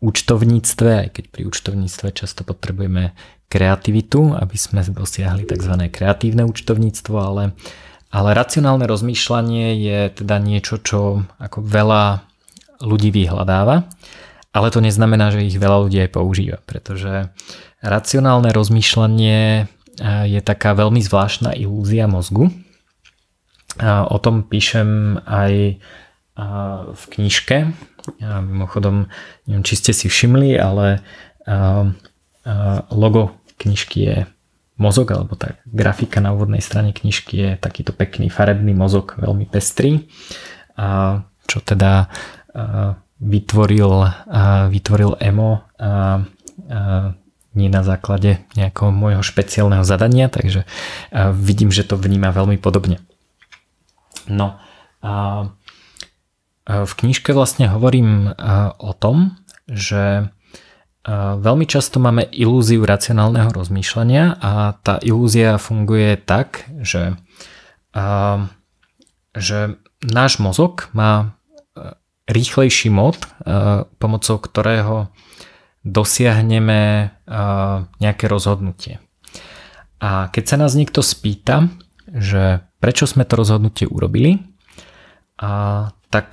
[0.00, 3.12] účtovníctve, aj keď pri účtovníctve často potrebujeme
[3.52, 5.74] kreativitu, aby sme dosiahli tzv.
[5.92, 7.52] kreatívne účtovníctvo, ale,
[8.08, 12.24] ale racionálne rozmýšľanie je teda niečo, čo ako veľa
[12.80, 13.92] ľudí vyhľadáva,
[14.56, 17.28] ale to neznamená, že ich veľa ľudí aj používa, pretože
[17.84, 19.68] racionálne rozmýšľanie
[20.02, 22.48] je taká veľmi zvláštna ilúzia mozgu.
[23.84, 25.76] O tom píšem aj
[26.90, 27.68] v knižke.
[28.24, 29.12] Mimochodom,
[29.44, 31.04] neviem, či ste si všimli, ale
[32.90, 34.16] logo knižky je
[34.80, 40.08] mozog, alebo tá grafika na úvodnej strane knižky je takýto pekný farebný mozog, veľmi pestrý,
[41.44, 42.08] čo teda
[43.20, 44.08] vytvoril,
[44.72, 45.68] vytvoril Emo
[47.54, 50.64] nie na základe nejakého môjho špeciálneho zadania, takže
[51.34, 53.02] vidím, že to vníma veľmi podobne.
[54.30, 54.60] No,
[56.70, 58.30] v knižke vlastne hovorím
[58.78, 59.34] o tom,
[59.66, 60.30] že
[61.40, 67.18] veľmi často máme ilúziu racionálneho rozmýšľania a tá ilúzia funguje tak, že,
[69.34, 69.58] že
[70.04, 71.34] náš mozog má
[72.30, 73.18] rýchlejší mod,
[73.98, 75.10] pomocou ktorého
[75.84, 77.10] dosiahneme
[78.00, 79.00] nejaké rozhodnutie.
[80.00, 81.68] A keď sa nás niekto spýta,
[82.08, 84.40] že prečo sme to rozhodnutie urobili,
[86.10, 86.26] tak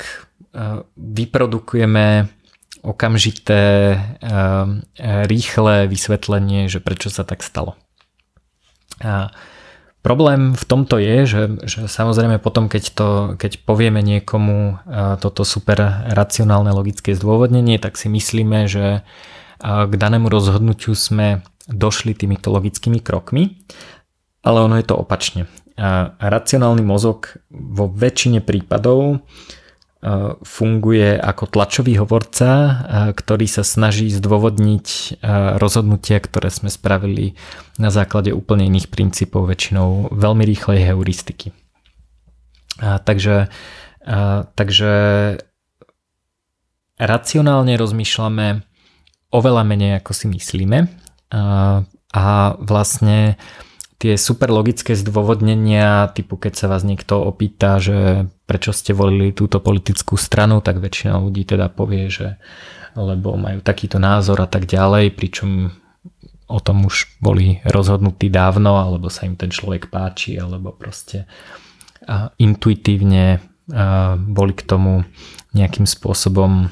[0.96, 2.32] vyprodukujeme
[2.84, 3.62] okamžité
[5.28, 7.76] rýchle vysvetlenie, že prečo sa tak stalo.
[9.04, 9.30] A
[10.02, 14.80] problém v tomto je, že, že samozrejme potom, keď, to, keď povieme niekomu
[15.20, 19.04] toto super racionálne logické zdôvodnenie, tak si myslíme, že
[19.62, 23.60] k danému rozhodnutiu sme došli týmito logickými krokmi,
[24.46, 25.52] ale ono je to opačne.
[26.22, 29.22] Racionálny mozog vo väčšine prípadov
[30.46, 32.50] funguje ako tlačový hovorca,
[33.18, 35.20] ktorý sa snaží zdôvodniť
[35.58, 37.34] rozhodnutia, ktoré sme spravili
[37.82, 41.50] na základe úplne iných princípov, väčšinou veľmi rýchlej heuristiky.
[42.78, 43.50] Takže,
[44.54, 44.94] takže
[47.02, 48.67] racionálne rozmýšľame
[49.38, 50.90] oveľa menej ako si myslíme.
[52.12, 52.26] A
[52.58, 53.38] vlastne
[54.02, 59.62] tie super logické zdôvodnenia, typu keď sa vás niekto opýta, že prečo ste volili túto
[59.62, 62.42] politickú stranu, tak väčšina ľudí teda povie, že
[62.98, 65.70] lebo majú takýto názor a tak ďalej, pričom
[66.50, 71.30] o tom už boli rozhodnutí dávno, alebo sa im ten človek páči, alebo proste
[72.42, 73.44] intuitívne
[74.18, 75.04] boli k tomu
[75.52, 76.72] nejakým spôsobom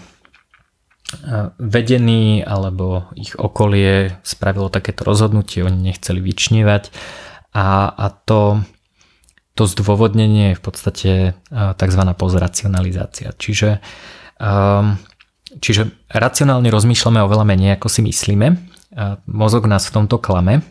[1.59, 6.89] vedení alebo ich okolie spravilo takéto rozhodnutie, oni nechceli vyčnievať
[7.55, 8.59] a, a to,
[9.55, 11.11] to zdôvodnenie je v podstate
[11.51, 12.01] tzv.
[12.19, 13.31] pozracionalizácia.
[13.35, 13.79] Čiže,
[15.63, 18.47] čiže racionálne rozmýšľame oveľa menej ako si myslíme.
[19.31, 20.63] Mozog nás v tomto klame,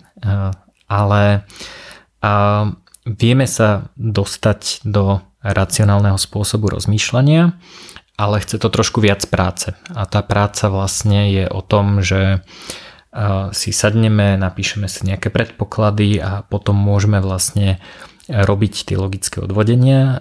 [0.88, 1.22] ale
[3.04, 7.52] vieme sa dostať do racionálneho spôsobu rozmýšľania
[8.14, 9.74] ale chce to trošku viac práce.
[9.90, 12.42] A tá práca vlastne je o tom, že
[13.54, 17.78] si sadneme, napíšeme si nejaké predpoklady a potom môžeme vlastne
[18.26, 20.18] robiť tie logické odvodenia.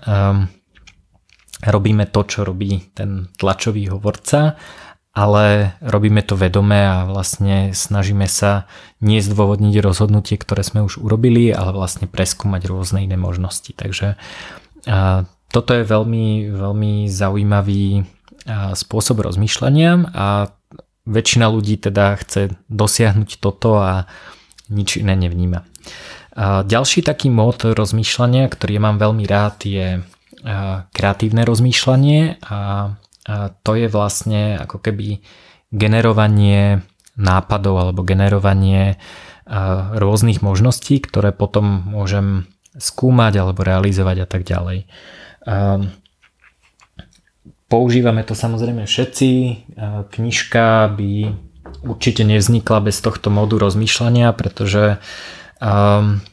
[1.64, 4.62] Robíme to, čo robí ten tlačový hovorca,
[5.14, 8.66] ale robíme to vedome a vlastne snažíme sa
[9.02, 13.74] nie zdôvodniť rozhodnutie, ktoré sme už urobili, ale vlastne preskúmať rôzne iné možnosti.
[13.74, 14.18] Takže
[15.54, 18.02] toto je veľmi, veľmi zaujímavý
[18.74, 20.50] spôsob rozmýšľania a
[21.06, 24.10] väčšina ľudí teda chce dosiahnuť toto a
[24.74, 25.62] nič iné nevníma.
[26.34, 30.02] A ďalší taký mód rozmýšľania, ktorý mám veľmi rád, je
[30.92, 32.60] kreatívne rozmýšľanie a
[33.64, 35.24] to je vlastne ako keby
[35.72, 36.84] generovanie
[37.16, 39.00] nápadov alebo generovanie
[39.94, 44.90] rôznych možností, ktoré potom môžem skúmať alebo realizovať a tak ďalej.
[45.44, 45.92] Ehm,
[47.68, 49.32] používame to samozrejme všetci.
[49.32, 51.12] Ehm, knižka by
[51.84, 55.00] určite nevznikla bez tohto modu rozmýšľania, pretože
[55.60, 56.24] um,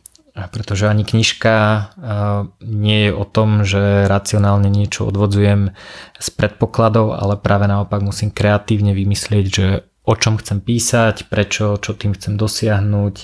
[0.49, 1.55] pretože ani knižka
[2.63, 5.75] nie je o tom, že racionálne niečo odvodzujem
[6.17, 9.67] z predpokladov, ale práve naopak musím kreatívne vymyslieť, že
[10.07, 13.15] o čom chcem písať, prečo, čo tým chcem dosiahnuť.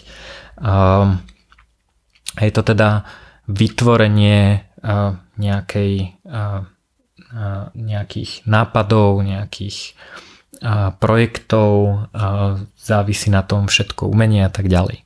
[2.37, 3.07] Je to teda
[3.49, 4.66] vytvorenie
[5.37, 6.16] nejakej,
[7.72, 9.97] nejakých nápadov, nejakých
[11.01, 12.09] projektov,
[12.80, 15.05] závisí na tom všetko umenie a tak ďalej.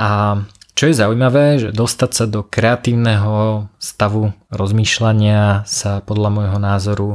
[0.00, 0.40] A
[0.74, 7.10] čo je zaujímavé, že dostať sa do kreatívneho stavu rozmýšľania sa podľa môjho názoru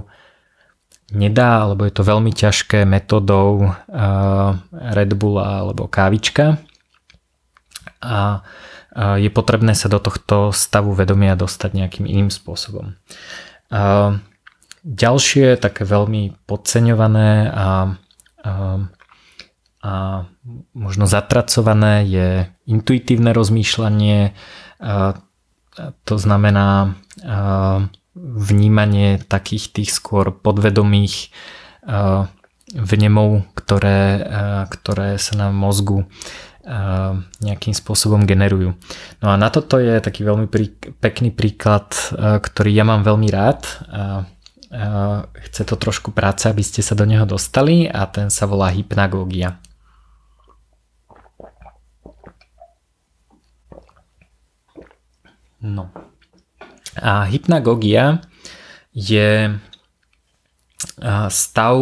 [1.11, 3.75] nedá, alebo je to veľmi ťažké metodou
[4.71, 6.61] Red Bulla alebo kávička.
[7.99, 8.45] A
[8.95, 12.97] je potrebné sa do tohto stavu vedomia dostať nejakým iným spôsobom.
[14.79, 17.67] Ďalšie, také veľmi podceňované a,
[18.41, 18.51] a,
[19.83, 19.93] a
[20.73, 22.29] možno zatracované je
[22.65, 24.33] intuitívne rozmýšľanie,
[24.81, 25.19] a,
[26.03, 26.95] to znamená
[28.19, 31.31] vnímanie takých tých skôr podvedomých
[32.69, 34.19] vnemov, ktoré,
[34.67, 36.03] ktoré sa na mozgu
[37.39, 38.75] nejakým spôsobom generujú.
[39.23, 41.89] No a na toto je taký veľmi prí, pekný príklad,
[42.19, 43.63] ktorý ja mám veľmi rád.
[45.49, 49.57] Chce to trošku práce, aby ste sa do neho dostali a ten sa volá hypnagógia.
[55.63, 55.91] No.
[56.99, 58.21] A hypnagógia
[58.93, 59.57] je
[61.31, 61.75] stav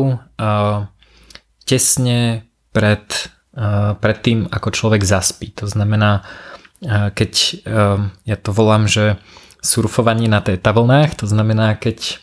[1.65, 3.05] tesne pred
[3.97, 5.49] predtým, ako človek zaspí.
[5.58, 6.22] To znamená,
[7.18, 7.32] keď
[8.22, 9.18] ja to volám, že
[9.66, 12.22] surfovanie na téta vlnách, to znamená, keď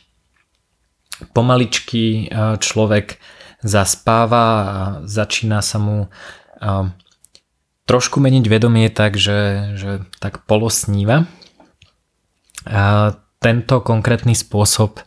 [1.35, 2.31] pomaličky
[2.63, 3.19] človek
[3.67, 6.07] zaspáva a začína sa mu
[7.85, 11.27] trošku meniť vedomie tak, že, že tak polosníva.
[12.65, 15.03] A tento konkrétny spôsob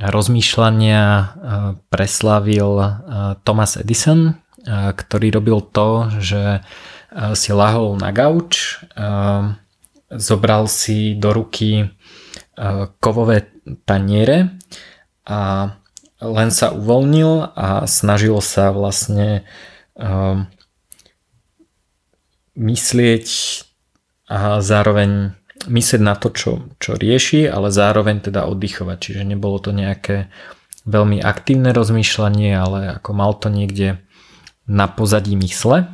[0.00, 1.02] rozmýšľania
[1.92, 2.72] preslavil
[3.44, 6.60] Thomas Edison ktorý robil to, že
[7.34, 8.82] si lahol na gauč,
[10.10, 11.90] zobral si do ruky
[13.00, 13.50] kovové
[13.88, 14.60] taniere
[15.24, 15.72] a
[16.20, 19.48] len sa uvoľnil a snažil sa vlastne
[22.60, 23.26] myslieť
[24.30, 25.34] a zároveň
[25.66, 28.96] myslieť na to, čo, čo rieši, ale zároveň teda oddychovať.
[29.00, 30.32] Čiže nebolo to nejaké
[30.88, 34.00] veľmi aktívne rozmýšľanie, ale ako mal to niekde
[34.70, 35.90] na pozadí mysle.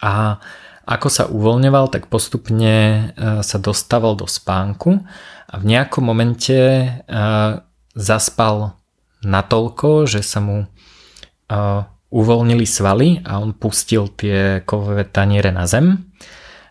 [0.00, 0.40] A
[0.84, 3.02] ako sa uvoľňoval, tak postupne e,
[3.40, 5.00] sa dostával do spánku
[5.48, 6.88] a v nejakom momente e,
[7.96, 8.76] zaspal
[9.24, 10.68] natoľko, že sa mu e,
[12.14, 16.12] uvoľnili svaly a on pustil tie kovové taniere na zem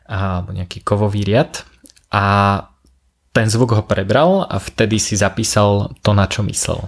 [0.05, 1.65] alebo nejaký kovový riad
[2.13, 2.25] a
[3.33, 6.85] ten zvuk ho prebral a vtedy si zapísal to, na čo myslel.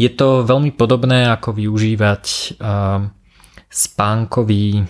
[0.00, 2.56] Je to veľmi podobné ako využívať
[3.68, 4.88] spánkový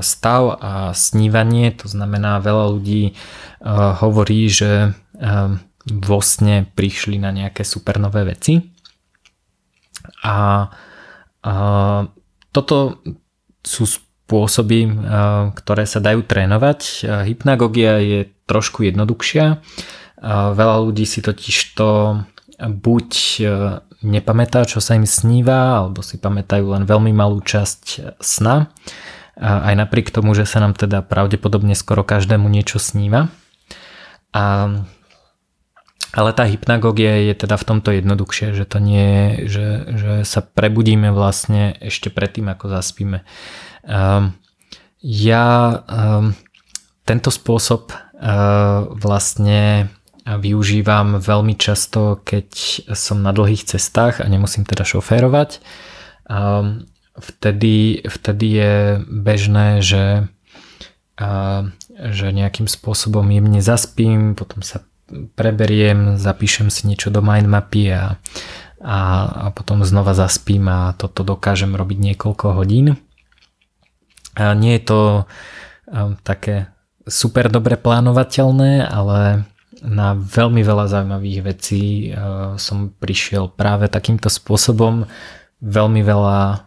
[0.00, 3.12] stav a snívanie, to znamená veľa ľudí
[4.00, 4.96] hovorí, že
[5.88, 8.60] vo sne prišli na nejaké supernové veci
[10.24, 10.68] a
[12.52, 12.76] toto
[13.60, 14.88] sú spôsoby,
[15.52, 17.08] ktoré sa dajú trénovať.
[17.28, 19.60] Hypnagogia je trošku jednoduchšia.
[20.56, 22.20] Veľa ľudí si totiž to
[22.58, 23.08] buď
[24.02, 28.70] nepamätá, čo sa im sníva, alebo si pamätajú len veľmi malú časť sna.
[29.38, 33.30] Aj napriek tomu, že sa nám teda pravdepodobne skoro každému niečo sníva.
[34.34, 34.44] A,
[36.14, 40.40] ale tá hypnagogia je teda v tomto jednoduchšie, že to nie je, že, že sa
[40.42, 43.22] prebudíme vlastne ešte predtým, ako zaspíme.
[43.86, 44.34] Um,
[44.98, 46.34] ja um,
[47.06, 49.90] tento spôsob uh, vlastne
[50.36, 52.48] využívam veľmi často, keď
[52.92, 55.64] som na dlhých cestách a nemusím teda šoférovať.
[57.18, 58.74] Vtedy, vtedy je
[59.08, 60.28] bežné, že,
[61.96, 64.84] že nejakým spôsobom jemne zaspím, potom sa
[65.32, 68.20] preberiem, zapíšem si niečo do mindmapy a,
[68.84, 73.00] a, a potom znova zaspím a toto dokážem robiť niekoľko hodín.
[74.36, 75.00] A nie je to
[76.22, 76.68] také
[77.08, 79.48] super dobre plánovateľné, ale
[79.82, 82.10] na veľmi veľa zaujímavých vecí
[82.58, 85.06] som prišiel práve takýmto spôsobom.
[85.58, 86.66] Veľmi veľa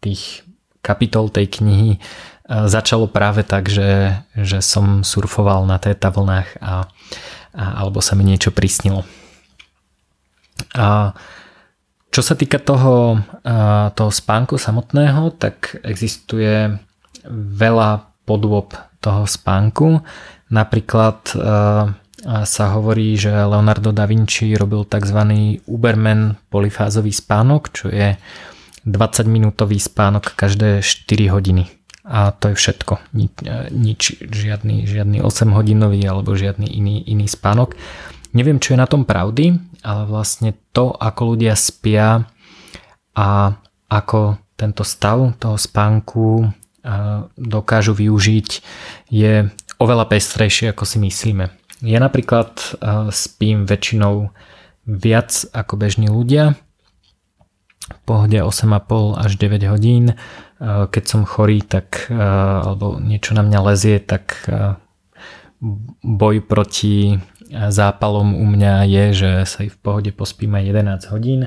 [0.00, 0.44] tých
[0.84, 1.90] kapitol tej knihy
[2.48, 6.84] začalo práve tak, že, že som surfoval na téta vlnách a,
[7.56, 9.08] a, alebo sa mi niečo prisnilo.
[10.76, 11.16] A
[12.12, 13.18] čo sa týka toho,
[13.96, 16.78] toho spánku samotného, tak existuje
[17.32, 20.04] veľa podôb toho spánku.
[20.52, 25.20] Napríklad uh, sa hovorí, že Leonardo da Vinci robil tzv.
[25.68, 28.16] Uberman polifázový spánok, čo je
[28.84, 31.68] 20 minútový spánok každé 4 hodiny.
[32.04, 33.00] A to je všetko.
[33.16, 33.32] Ni,
[33.72, 37.76] nič, žiadny, žiadny 8 hodinový alebo žiadny iný, iný spánok.
[38.36, 42.28] Neviem, čo je na tom pravdy, ale vlastne to, ako ľudia spia
[43.16, 43.28] a
[43.88, 46.52] ako tento stav toho spánku
[47.40, 48.48] dokážu využiť,
[49.08, 49.48] je
[49.78, 51.50] oveľa pestrejšie, ako si myslíme.
[51.84, 54.30] Ja napríklad spím väčšinou
[54.84, 56.56] viac ako bežní ľudia,
[57.84, 60.16] v pohode 8,5 až 9 hodín.
[60.64, 64.40] Keď som chorý, tak, alebo niečo na mňa lezie, tak
[66.00, 67.20] boj proti
[67.52, 70.64] zápalom u mňa je, že sa i v pohode pospím aj
[71.04, 71.40] 11 hodín.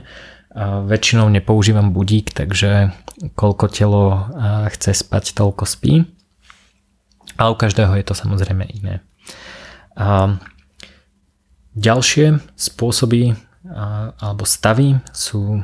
[0.86, 2.94] Väčšinou nepoužívam budík, takže
[3.34, 4.30] koľko telo
[4.70, 6.06] chce spať, toľko spí
[7.38, 9.06] a u každého je to samozrejme iné.
[9.98, 10.38] A
[11.78, 13.38] ďalšie spôsoby
[14.18, 15.62] alebo stavy sú,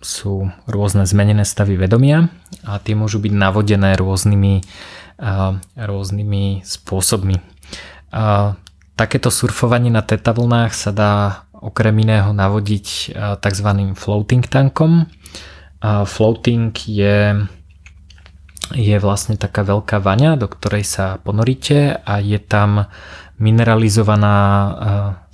[0.00, 0.32] sú
[0.64, 4.54] rôzne zmenené stavy vedomia a tie môžu byť navodené rôznymi,
[5.74, 7.36] rôznymi spôsobmi.
[8.14, 8.54] A,
[8.94, 11.12] takéto surfovanie na teta vlnách sa dá
[11.50, 13.68] okrem iného navodiť tzv.
[13.98, 15.10] floating tankom.
[15.82, 17.44] A floating je
[18.72, 22.88] je vlastne taká veľká vaňa, do ktorej sa ponoríte a je tam
[23.36, 24.70] mineralizovaná e,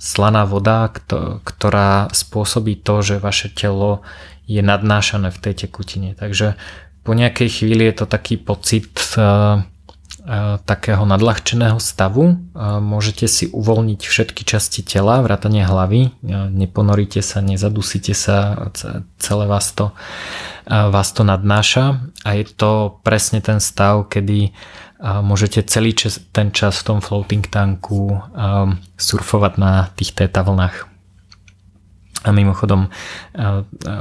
[0.01, 0.89] slaná voda,
[1.45, 4.01] ktorá spôsobí to, že vaše telo
[4.49, 6.17] je nadnášané v tej tekutine.
[6.17, 6.59] Takže
[7.05, 9.70] po nejakej chvíli je to taký pocit e, E,
[10.65, 12.23] takého nadľahčeného stavu.
[12.29, 12.35] E,
[12.77, 16.11] môžete si uvoľniť všetky časti tela, vrátane hlavy, e,
[16.53, 18.69] neponoríte sa, nezadusíte sa,
[19.17, 19.97] celé vás to,
[20.69, 24.53] vás to nadnáša a je to presne ten stav, kedy
[25.01, 28.21] môžete celý čas, ten čas v tom floating tanku
[29.01, 30.85] surfovať na tých teta vlnách.
[32.21, 32.93] A mimochodom,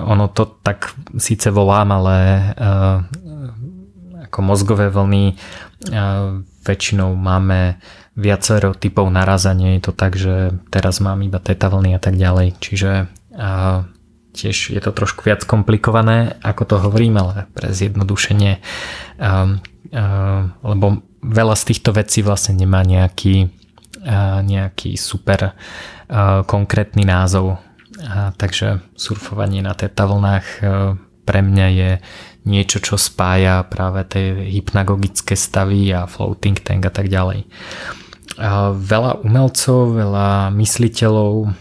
[0.04, 2.16] ono to tak síce volám, ale
[4.30, 5.40] ako mozgové vlny
[6.60, 7.80] väčšinou máme
[8.18, 12.58] viacero typov narazania, je to tak, že teraz mám iba teta vlny a tak ďalej,
[12.60, 13.08] čiže
[14.30, 18.60] tiež je to trošku viac komplikované, ako to hovorím, ale pre zjednodušenie,
[20.60, 20.86] lebo
[21.24, 23.48] veľa z týchto vecí vlastne nemá nejaký,
[24.44, 25.56] nejaký super
[26.44, 27.56] konkrétny názov.
[28.36, 30.46] Takže surfovanie na teta vlnách
[31.24, 31.90] pre mňa je
[32.44, 37.44] niečo, čo spája práve tie hypnagogické stavy a floating tank a tak ďalej.
[38.40, 41.52] Uh, veľa umelcov, veľa mysliteľov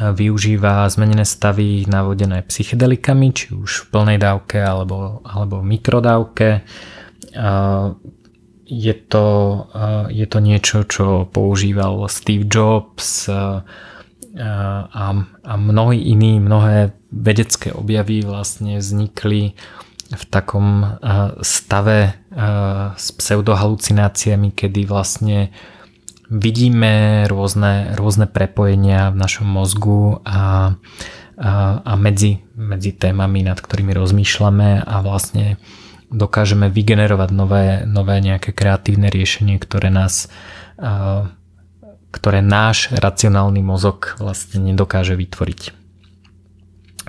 [0.00, 6.64] využíva zmenené stavy navodené psychedelikami, či už v plnej dávke alebo, alebo v mikrodávke.
[8.64, 9.26] Je to,
[10.08, 13.60] je to niečo, čo používal Steve Jobs a,
[15.44, 19.54] a mnohí iní, mnohé vedecké objavy vlastne vznikli
[20.10, 20.98] v takom
[21.42, 22.18] stave
[22.98, 25.54] s pseudohalucináciami, kedy vlastne
[26.30, 30.74] vidíme rôzne, rôzne prepojenia v našom mozgu a,
[31.38, 31.50] a,
[31.82, 35.62] a medzi, medzi témami, nad ktorými rozmýšľame a vlastne
[36.10, 40.26] dokážeme vygenerovať nové, nové nejaké kreatívne riešenie, ktoré nás
[42.10, 45.79] ktoré náš racionálny mozog vlastne nedokáže vytvoriť.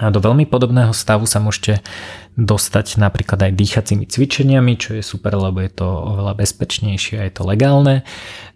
[0.01, 1.85] A do veľmi podobného stavu sa môžete
[2.33, 7.33] dostať napríklad aj dýchacími cvičeniami, čo je super, lebo je to oveľa bezpečnejšie a je
[7.37, 8.01] to legálne.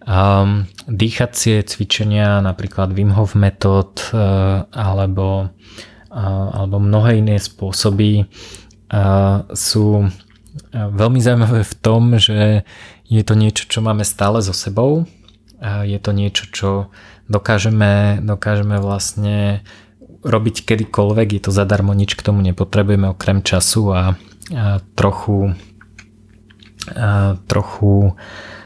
[0.01, 5.53] Um, dýchacie cvičenia, napríklad Wim Hof metód uh, alebo,
[6.09, 8.25] uh, alebo mnohé iné spôsoby
[8.89, 10.09] uh, sú uh,
[10.73, 12.65] veľmi zaujímavé v tom, že
[13.05, 15.05] je to niečo, čo máme stále so sebou.
[15.61, 16.69] Uh, je to niečo, čo
[17.29, 19.61] dokážeme, dokážeme vlastne
[20.25, 24.01] robiť kedykoľvek, je to zadarmo, nič k tomu nepotrebujeme okrem času a,
[24.49, 25.53] a trochu
[26.97, 28.17] a, trochu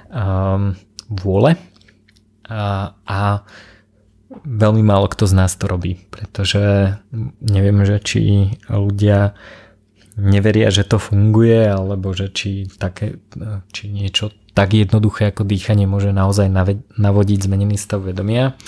[0.07, 0.74] um,
[1.12, 1.60] vôle
[2.47, 3.20] a, a
[4.32, 6.95] veľmi málo kto z nás to robí, pretože
[7.43, 8.22] neviem, že či
[8.70, 9.36] ľudia
[10.20, 13.20] neveria, že to funguje, alebo že či, také,
[13.72, 16.51] či niečo tak jednoduché ako dýchanie môže naozaj
[16.99, 18.60] navodiť zmenený stav vedomia.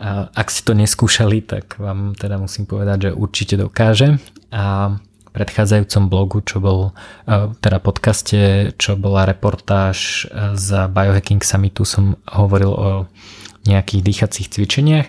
[0.00, 4.20] A ak si to neskúšali, tak vám teda musím povedať, že určite dokáže.
[4.52, 4.96] A
[5.32, 6.80] predchádzajúcom blogu, čo bol,
[7.24, 12.88] e, teda podcaste, čo bola reportáž e, z Biohacking Summitu, som hovoril o
[13.64, 15.08] nejakých dýchacích cvičeniach.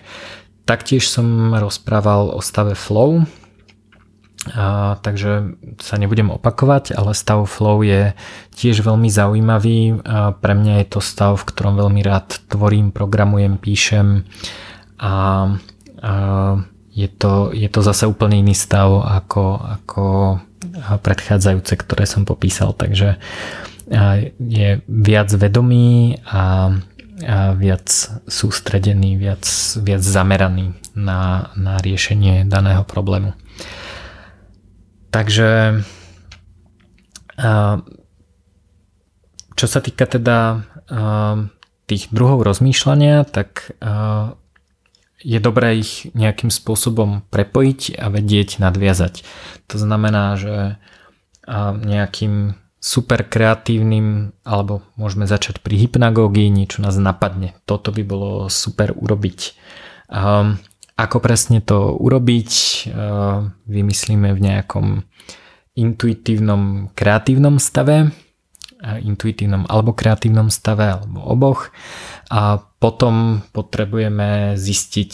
[0.64, 3.28] Taktiež som rozprával o stave flow,
[4.52, 8.12] a, takže sa nebudem opakovať, ale stav flow je
[8.52, 10.04] tiež veľmi zaujímavý.
[10.04, 14.28] A pre mňa je to stav, v ktorom veľmi rád tvorím, programujem, píšem
[15.04, 15.14] a,
[16.00, 16.12] a
[16.94, 20.04] je to, je to zase úplne iný stav ako, ako
[21.04, 23.20] predchádzajúce, ktoré som popísal, takže
[24.40, 26.72] je viac vedomý a,
[27.20, 27.90] a viac
[28.24, 29.44] sústredený, viac,
[29.84, 33.36] viac zameraný na, na riešenie daného problému.
[35.12, 35.82] Takže
[39.54, 40.64] čo sa týka teda
[41.84, 43.74] tých druhov rozmýšľania, tak
[45.24, 49.24] je dobré ich nejakým spôsobom prepojiť a vedieť nadviazať.
[49.72, 50.76] To znamená, že
[51.80, 57.56] nejakým super kreatívnym, alebo môžeme začať pri hypnagógii, niečo nás napadne.
[57.64, 59.56] Toto by bolo super urobiť.
[60.94, 62.50] Ako presne to urobiť,
[63.64, 65.08] vymyslíme v nejakom
[65.74, 68.12] intuitívnom kreatívnom stave,
[68.84, 71.72] intuitívnom alebo kreatívnom stave, alebo oboch.
[72.28, 75.12] A potom potrebujeme zistiť,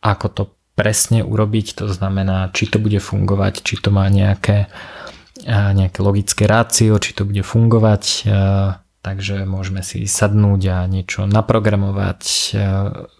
[0.00, 0.42] ako to
[0.76, 4.72] presne urobiť, to znamená, či to bude fungovať, či to má nejaké,
[5.48, 8.24] nejaké logické rácio, či to bude fungovať,
[9.04, 12.56] takže môžeme si sadnúť a niečo naprogramovať,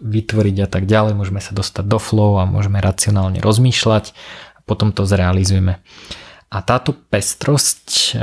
[0.01, 4.13] vytvoriť a tak ďalej, môžeme sa dostať do flow a môžeme racionálne rozmýšľať
[4.57, 5.81] a potom to zrealizujeme.
[6.51, 8.17] A táto pestrosť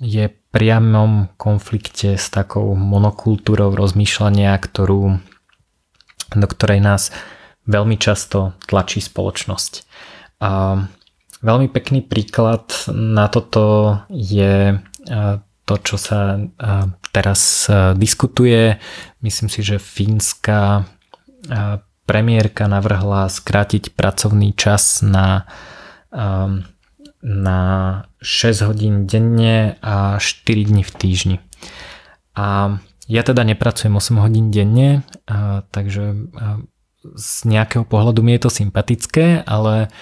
[0.00, 5.20] je priamom konflikte s takou monokultúrou rozmýšľania, ktorú,
[6.34, 7.12] do ktorej nás
[7.68, 9.72] veľmi často tlačí spoločnosť.
[10.40, 10.82] A
[11.44, 14.80] veľmi pekný príklad na toto je
[15.68, 16.40] to, čo sa
[17.12, 18.80] teraz diskutuje.
[19.20, 20.88] Myslím si, že fínska
[22.08, 25.46] premiérka navrhla skrátiť pracovný čas na
[27.20, 31.36] na 6 hodín denne a 4 dní v týždni.
[32.36, 32.78] A
[33.10, 36.64] ja teda nepracujem 8 hodín denne, a, takže a,
[37.16, 39.92] z nejakého pohľadu mi je to sympatické, ale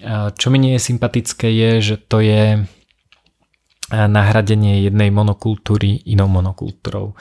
[0.00, 2.64] a, čo mi nie je sympatické je, že to je
[3.92, 7.12] nahradenie jednej monokultúry inou monokultúrou.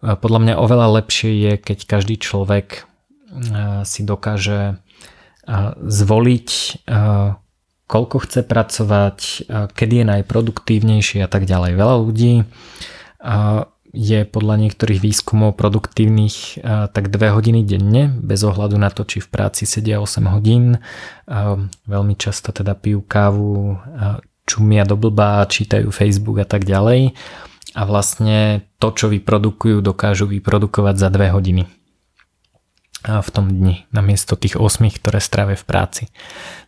[0.00, 2.86] Podľa mňa oveľa lepšie je, keď každý človek
[3.82, 4.78] si dokáže
[5.82, 6.48] zvoliť,
[7.92, 9.18] koľko chce pracovať,
[9.76, 11.76] kedy je najproduktívnejší a tak ďalej.
[11.76, 12.48] Veľa ľudí
[13.92, 16.64] je podľa niektorých výskumov produktívnych
[16.96, 20.80] tak 2 hodiny denne, bez ohľadu na to, či v práci sedia 8 hodín.
[21.84, 23.76] Veľmi často teda pijú kávu,
[24.48, 27.12] čumia do blba, čítajú Facebook a tak ďalej.
[27.76, 31.68] A vlastne to, čo vyprodukujú, dokážu vyprodukovať za 2 hodiny
[33.02, 36.02] v tom dni, namiesto tých 8, ktoré strávia v práci.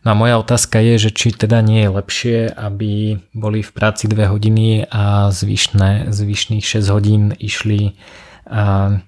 [0.03, 4.11] No a moja otázka je, že či teda nie je lepšie, aby boli v práci
[4.11, 7.95] 2 hodiny a zvyšné, zvyšných 6 hodín išli,
[8.51, 8.99] a,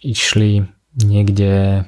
[0.00, 0.64] išli
[0.96, 1.84] niekde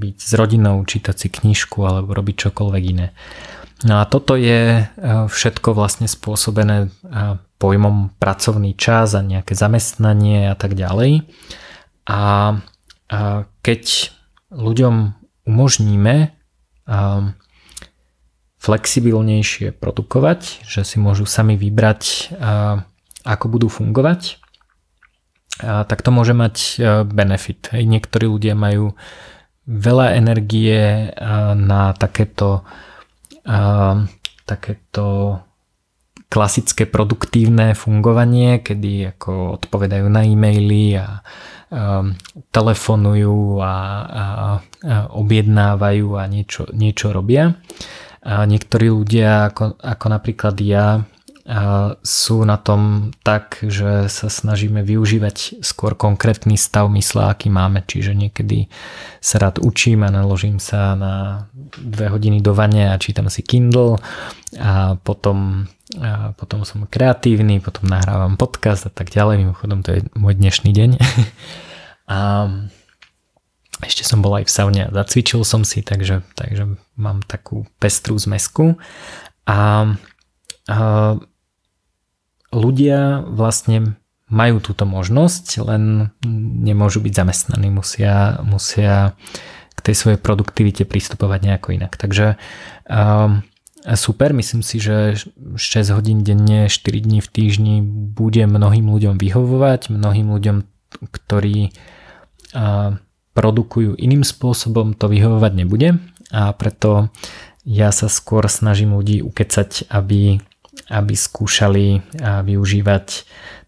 [0.00, 3.12] byť s rodinou, čítať si knižku alebo robiť čokoľvek iné.
[3.84, 6.88] No a toto je všetko vlastne spôsobené
[7.60, 11.28] pojmom pracovný čas a nejaké zamestnanie a tak ďalej.
[12.08, 12.20] A
[13.60, 13.82] keď
[14.54, 14.94] ľuďom
[15.44, 16.14] umožníme
[18.60, 22.32] flexibilnejšie produkovať, že si môžu sami vybrať,
[23.24, 24.40] ako budú fungovať,
[25.60, 27.68] tak to môže mať benefit.
[27.76, 28.96] Niektorí ľudia majú
[29.68, 31.12] veľa energie
[31.56, 32.64] na takéto,
[34.48, 35.06] takéto
[36.32, 41.22] klasické produktívne fungovanie, kedy ako odpovedajú na e-maily a
[42.54, 44.24] telefonujú a, a, a
[45.10, 47.58] objednávajú a niečo, niečo robia.
[48.24, 51.04] A niektorí ľudia, ako, ako napríklad ja,
[52.00, 57.84] sú na tom tak, že sa snažíme využívať skôr konkrétny stav mysle, aký máme.
[57.84, 58.72] Čiže niekedy
[59.20, 61.44] sa rád učím a naložím sa na
[61.76, 64.00] dve hodiny do vane a čítam si Kindle
[64.56, 65.68] a potom,
[66.00, 69.44] a potom som kreatívny, potom nahrávam podcast a tak ďalej.
[69.44, 70.90] Mimochodom to je môj dnešný deň.
[72.04, 72.48] a
[73.82, 78.14] ešte som bol aj v saune a zacvičil som si, takže, takže mám takú pestrú
[78.14, 78.78] zmesku.
[79.44, 79.92] A,
[80.70, 80.78] a
[82.54, 83.98] ľudia vlastne
[84.30, 86.14] majú túto možnosť, len
[86.64, 89.18] nemôžu byť zamestnaní, musia, musia
[89.74, 91.92] k tej svojej produktivite pristupovať nejako inak.
[91.98, 92.40] Takže
[92.88, 93.44] um,
[93.98, 95.18] super, myslím si, že
[95.58, 97.76] 6 hodín denne, 4 dní v týždni
[98.16, 100.56] bude mnohým ľuďom vyhovovať, mnohým ľuďom,
[101.04, 101.72] ktorí uh,
[103.34, 105.98] produkujú iným spôsobom, to vyhovovať nebude
[106.30, 107.10] a preto
[107.66, 110.38] ja sa skôr snažím ľudí ukecať, aby
[110.90, 113.06] aby skúšali využívať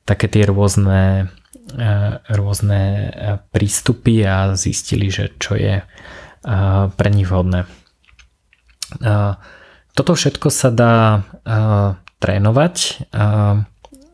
[0.07, 1.33] také tie rôzne,
[2.29, 2.83] rôzne
[3.51, 5.83] prístupy a zistili, že čo je
[6.93, 7.67] pre nich vhodné.
[9.97, 11.25] Toto všetko sa dá
[12.21, 13.07] trénovať.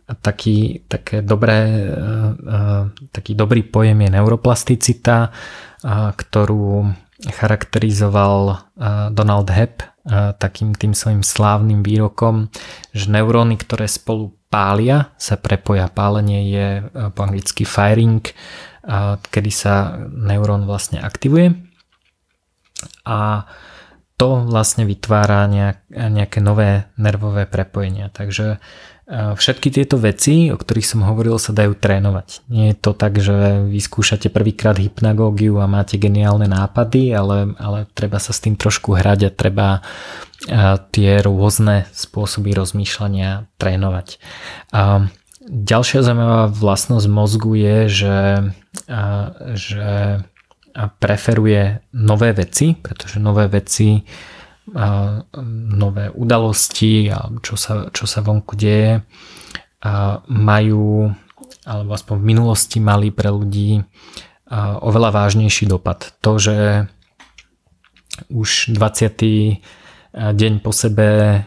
[0.02, 1.88] Taký, také dobré,
[3.14, 5.30] taký dobrý pojem je neuroplasticita,
[6.18, 6.90] ktorú
[7.22, 8.66] charakterizoval
[9.14, 9.86] Donald Hebb
[10.42, 12.50] takým tým svojim slávnym výrokom,
[12.90, 15.86] že neuróny, ktoré spolu pália, sa prepoja.
[15.86, 16.68] Pálenie je
[17.14, 18.26] po anglicky firing,
[19.30, 21.54] kedy sa neurón vlastne aktivuje
[23.06, 23.46] a
[24.18, 25.46] to vlastne vytvára
[25.90, 28.10] nejaké nové nervové prepojenia.
[28.10, 28.58] Takže
[29.10, 32.46] Všetky tieto veci, o ktorých som hovoril, sa dajú trénovať.
[32.46, 38.22] Nie je to tak, že vyskúšate prvýkrát hypnagógiu a máte geniálne nápady, ale, ale treba
[38.22, 39.68] sa s tým trošku hrať a treba
[40.94, 44.22] tie rôzne spôsoby rozmýšľania trénovať.
[44.70, 45.10] A
[45.50, 48.18] ďalšia zaujímavá vlastnosť mozgu je, že,
[49.58, 49.88] že
[51.02, 54.06] preferuje nové veci, pretože nové veci
[55.74, 59.02] nové udalosti a čo sa, čo sa vonku deje
[60.30, 61.10] majú
[61.66, 63.82] alebo aspoň v minulosti mali pre ľudí
[64.82, 66.14] oveľa vážnejší dopad.
[66.22, 66.86] To, že
[68.30, 69.62] už 20.
[70.12, 71.42] deň po sebe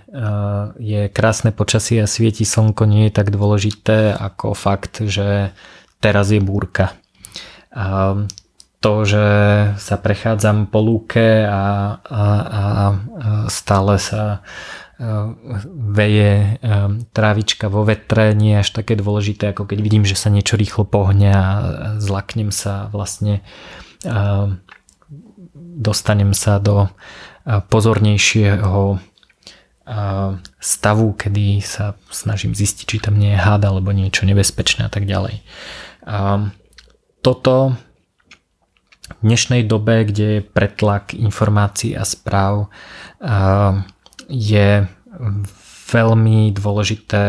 [0.81, 5.55] je krásne počasie a svieti slnko nie je tak dôležité ako fakt, že
[6.03, 6.97] teraz je búrka
[8.85, 9.25] to, že
[9.81, 12.63] sa prechádzam po lúke a, a, a
[13.49, 14.45] stále sa
[15.01, 15.09] e,
[15.73, 16.49] veje e,
[17.09, 20.85] trávička vo vetre nie je až také dôležité, ako keď vidím, že sa niečo rýchlo
[20.85, 21.47] pohne a
[21.97, 23.41] zlaknem sa vlastne
[25.81, 26.85] dostanem sa do
[27.45, 29.01] pozornejšieho
[30.61, 35.09] stavu, kedy sa snažím zistiť, či tam nie je hád alebo niečo nebezpečné a tak
[35.09, 35.41] ďalej.
[37.25, 37.73] Toto
[39.25, 42.69] dnešnej dobe, kde je pretlak informácií a správ,
[44.29, 44.85] je
[45.89, 47.25] veľmi dôležité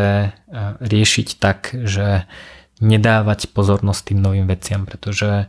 [0.85, 2.29] riešiť tak, že
[2.85, 5.49] nedávať pozornosť tým novým veciam, pretože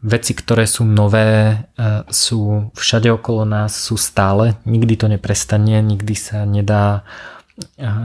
[0.00, 1.64] veci, ktoré sú nové,
[2.12, 7.04] sú všade okolo nás, sú stále, nikdy to neprestane, nikdy sa nedá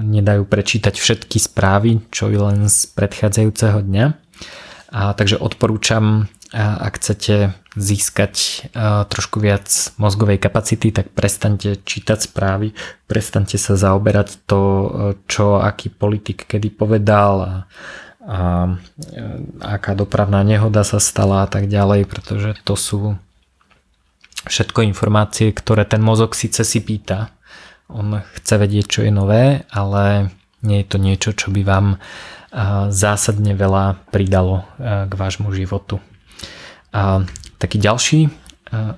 [0.04, 4.06] nedajú prečítať všetky správy, čo je len z predchádzajúceho dňa.
[4.92, 8.68] A takže odporúčam, ak chcete získať
[9.08, 12.76] trošku viac mozgovej kapacity, tak prestaňte čítať správy,
[13.08, 14.62] prestaňte sa zaoberať to,
[15.32, 17.54] čo aký politik kedy povedal a
[18.22, 18.70] a
[19.66, 23.18] aká dopravná nehoda sa stala a tak ďalej, pretože to sú
[24.46, 27.34] všetko informácie, ktoré ten mozog síce si pýta.
[27.90, 30.30] On chce vedieť, čo je nové, ale
[30.62, 31.98] nie je to niečo, čo by vám
[32.94, 35.98] zásadne veľa pridalo k vášmu životu.
[36.92, 37.24] A
[37.60, 38.28] taký ďalší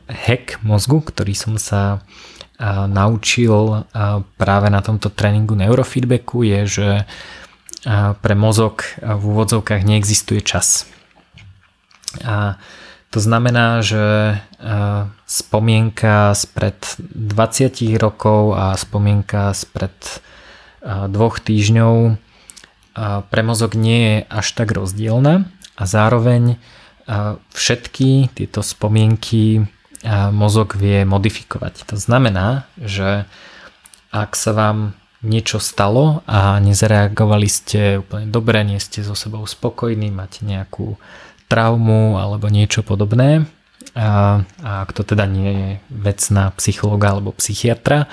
[0.10, 2.06] hack mozgu, ktorý som sa
[2.90, 3.86] naučil
[4.38, 6.90] práve na tomto tréningu neurofeedbacku je, že
[8.22, 10.88] pre mozog v úvodzovkách neexistuje čas.
[12.24, 12.62] A
[13.10, 14.38] to znamená, že
[15.28, 19.94] spomienka spred 20 rokov a spomienka spred
[20.86, 22.18] dvoch týždňov
[23.28, 26.62] pre mozog nie je až tak rozdielna a zároveň
[27.52, 29.68] všetky tieto spomienky
[30.32, 31.88] mozog vie modifikovať.
[31.92, 33.24] To znamená, že
[34.12, 34.94] ak sa vám
[35.24, 41.00] niečo stalo a nezareagovali ste úplne dobre, nie ste so sebou spokojní, máte nejakú
[41.48, 43.48] traumu alebo niečo podobné,
[43.96, 48.12] a, a ak to teda nie je vec na psychologa alebo psychiatra,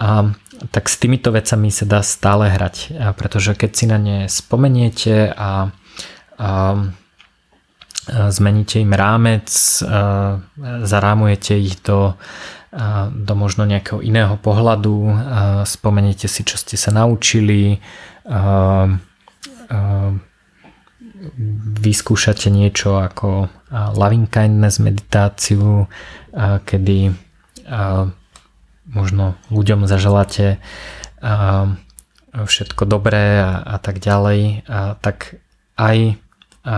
[0.00, 0.32] a,
[0.72, 5.28] tak s týmito vecami sa dá stále hrať, a pretože keď si na ne spomeniete
[5.36, 5.68] a,
[6.40, 6.50] a,
[8.08, 9.48] zmeníte im rámec,
[9.84, 10.40] a
[10.82, 12.16] zarámujete ich do
[13.08, 15.16] do možno nejakého iného pohľadu,
[15.64, 17.80] spomeniete si, čo ste sa naučili,
[21.80, 25.88] vyskúšate niečo ako loving kindness meditáciu,
[26.68, 27.16] kedy
[28.84, 30.60] možno ľuďom zaželáte
[32.36, 35.40] všetko dobré a, a tak ďalej, a tak
[35.80, 36.20] aj
[36.68, 36.76] a,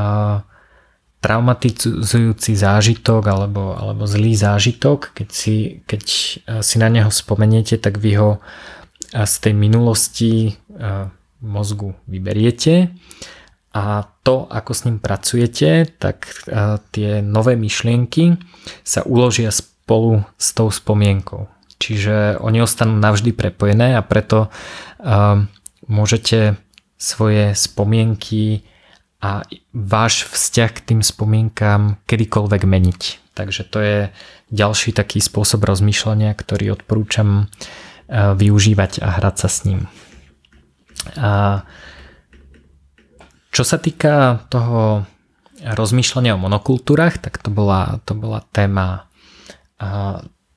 [1.20, 8.00] traumatizujúci zážitok alebo, alebo zlý zážitok, keď si, keď eh, si na neho spomeniete, tak
[8.00, 11.06] vy ho eh, z tej minulosti eh,
[11.40, 12.92] mozgu vyberiete
[13.72, 16.26] a to, ako s ním pracujete, tak
[16.90, 18.34] tie nové myšlienky
[18.82, 21.46] sa uložia spolu s tou spomienkou.
[21.78, 24.50] Čiže oni ostanú navždy prepojené a preto
[25.86, 26.58] môžete
[26.98, 28.66] svoje spomienky
[29.20, 29.44] a
[29.76, 33.02] váš vzťah k tým spomienkám kedykoľvek meniť.
[33.36, 33.98] Takže to je
[34.48, 37.44] ďalší taký spôsob rozmýšľania, ktorý odporúčam e,
[38.16, 39.80] využívať a hrať sa s ním.
[41.20, 41.62] A
[43.50, 45.04] čo sa týka toho
[45.60, 49.10] rozmýšľania o monokultúrach, tak to bola, to bola téma,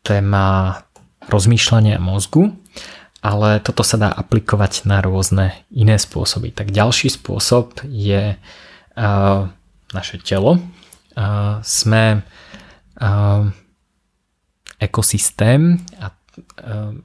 [0.03, 0.45] téma
[1.28, 2.55] rozmýšľania mozgu
[3.24, 6.51] ale toto sa dá aplikovať na rôzne iné spôsoby.
[6.51, 9.41] Tak ďalší spôsob je uh,
[9.95, 10.59] naše telo.
[11.15, 12.19] Uh, sme
[12.99, 13.43] uh,
[14.84, 16.11] ekosystém a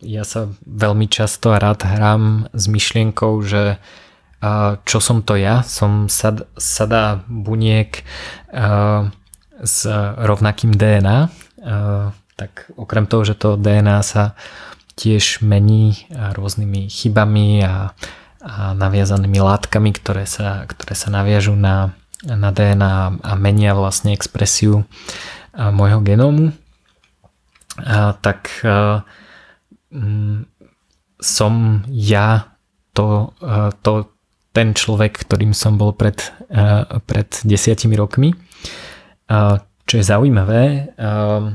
[0.01, 3.77] ja sa veľmi často rád hrám s myšlienkou, že
[4.89, 5.61] čo som to ja?
[5.67, 8.07] Som sad, sada buniek
[9.59, 9.79] s
[10.17, 11.29] rovnakým DNA.
[12.39, 14.39] Tak okrem toho, že to DNA sa
[14.99, 17.95] tiež mení rôznymi chybami a,
[18.43, 21.95] a naviazanými látkami, ktoré sa, ktoré sa naviažú na,
[22.27, 24.83] na DNA a menia vlastne expresiu
[25.55, 26.51] môjho genómu,
[27.79, 29.07] a tak a,
[29.95, 30.39] m, mm,
[31.19, 32.55] som ja
[32.95, 34.11] to, a, to
[34.51, 36.19] ten človek, ktorým som bol pred,
[36.51, 38.35] a, pred desiatimi rokmi.
[39.31, 41.55] A, čo je zaujímavé, a,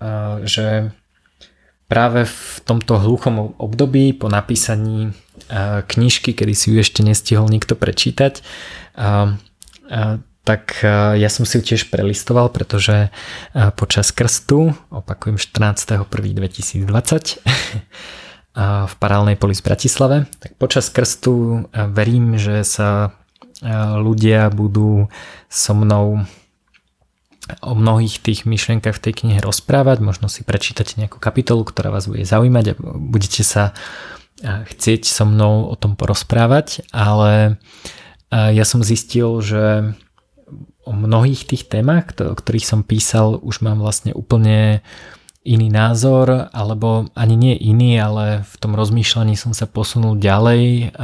[0.00, 0.08] a,
[0.44, 0.92] že
[1.92, 5.12] práve v tomto hluchom období po napísaní
[5.84, 8.40] knižky, kedy si ju ešte nestihol nikto prečítať,
[10.42, 10.62] tak
[11.12, 13.12] ja som si ju tiež prelistoval, pretože
[13.76, 16.88] počas krstu, opakujem 14.1.2020
[18.88, 23.12] v Parálnej poli v Bratislave, tak počas krstu verím, že sa
[24.00, 25.12] ľudia budú
[25.52, 26.24] so mnou
[27.58, 32.06] o mnohých tých myšlienkach v tej knihe rozprávať, možno si prečítate nejakú kapitolu, ktorá vás
[32.06, 33.74] bude zaujímať a budete sa
[34.42, 37.58] chcieť so mnou o tom porozprávať, ale
[38.30, 39.94] ja som zistil, že
[40.82, 44.82] o mnohých tých témach, o ktorých som písal, už mám vlastne úplne
[45.42, 50.94] iný názor, alebo ani nie iný, ale v tom rozmýšľaní som sa posunul ďalej,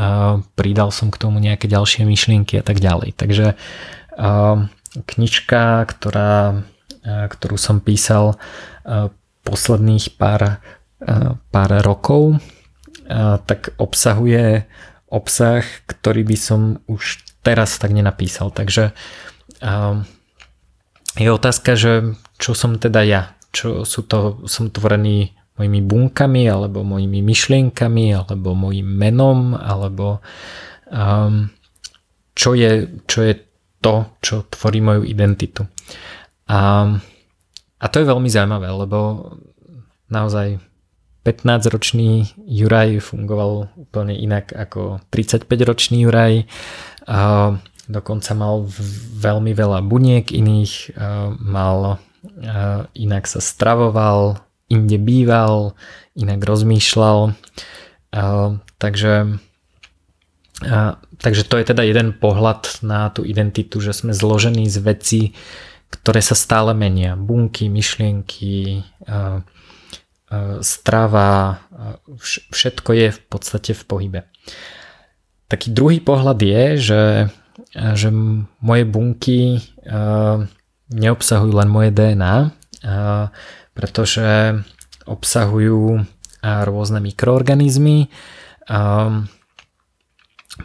[0.54, 3.18] pridal som k tomu nejaké ďalšie myšlienky a tak ďalej.
[3.18, 3.58] Takže
[5.06, 6.64] knižka, ktorá,
[7.06, 8.40] ktorú som písal
[9.46, 10.58] posledných pár,
[11.52, 12.40] pár rokov,
[13.44, 14.66] tak obsahuje
[15.08, 18.52] obsah, ktorý by som už teraz tak nenapísal.
[18.52, 18.92] Takže
[21.16, 26.86] je otázka, že čo som teda ja, čo sú to, som tvorený mojimi bunkami, alebo
[26.86, 30.22] mojimi myšlienkami, alebo mojim menom, alebo
[30.86, 31.50] um,
[32.38, 33.34] čo, je, čo je
[33.78, 35.66] to, čo tvorí moju identitu.
[36.50, 36.90] A,
[37.78, 38.98] a to je veľmi zaujímavé, lebo
[40.08, 40.58] naozaj
[41.28, 46.48] 15-ročný Juraj fungoval úplne inak ako 35-ročný Juraj.
[47.88, 48.64] Dokonca mal
[49.20, 50.96] veľmi veľa buniek iných,
[51.44, 52.00] mal
[52.96, 54.40] inak sa stravoval,
[54.72, 55.76] inde býval,
[56.16, 57.36] inak rozmýšľal.
[58.80, 59.12] Takže,
[61.18, 65.22] takže to je teda jeden pohľad na tú identitu, že sme zložení z vecí,
[65.88, 67.14] ktoré sa stále menia.
[67.14, 68.82] Bunky, myšlienky,
[70.60, 71.62] strava,
[72.52, 74.20] všetko je v podstate v pohybe.
[75.48, 77.02] Taký druhý pohľad je, že,
[77.72, 78.08] že
[78.60, 79.64] moje bunky
[80.92, 82.52] neobsahujú len moje DNA,
[83.72, 84.60] pretože
[85.08, 86.04] obsahujú
[86.44, 88.12] rôzne mikroorganizmy.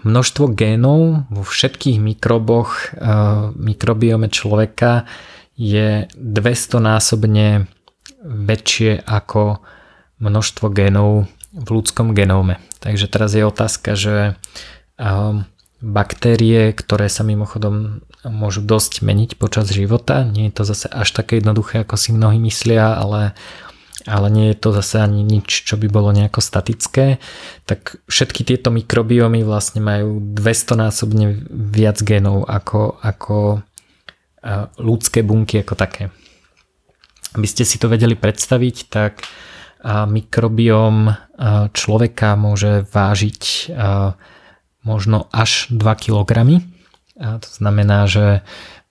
[0.01, 2.97] Množstvo génov vo všetkých mikroboch,
[3.53, 5.05] mikrobiome človeka
[5.53, 7.69] je 200 násobne
[8.25, 9.61] väčšie ako
[10.17, 12.57] množstvo genov v ľudskom genóme.
[12.81, 14.33] Takže teraz je otázka, že
[15.83, 21.43] baktérie, ktoré sa mimochodom môžu dosť meniť počas života, nie je to zase až také
[21.43, 23.35] jednoduché, ako si mnohí myslia, ale,
[24.03, 27.23] ale nie je to zase ani nič, čo by bolo nejako statické,
[27.63, 33.63] tak všetky tieto mikrobiomy vlastne majú 200 násobne viac genov ako, ako
[34.75, 36.11] ľudské bunky ako také.
[37.33, 39.23] Aby ste si to vedeli predstaviť, tak
[39.87, 41.15] mikrobióm
[41.71, 43.71] človeka môže vážiť
[44.83, 46.59] možno až 2 kg.
[47.19, 48.43] To znamená, že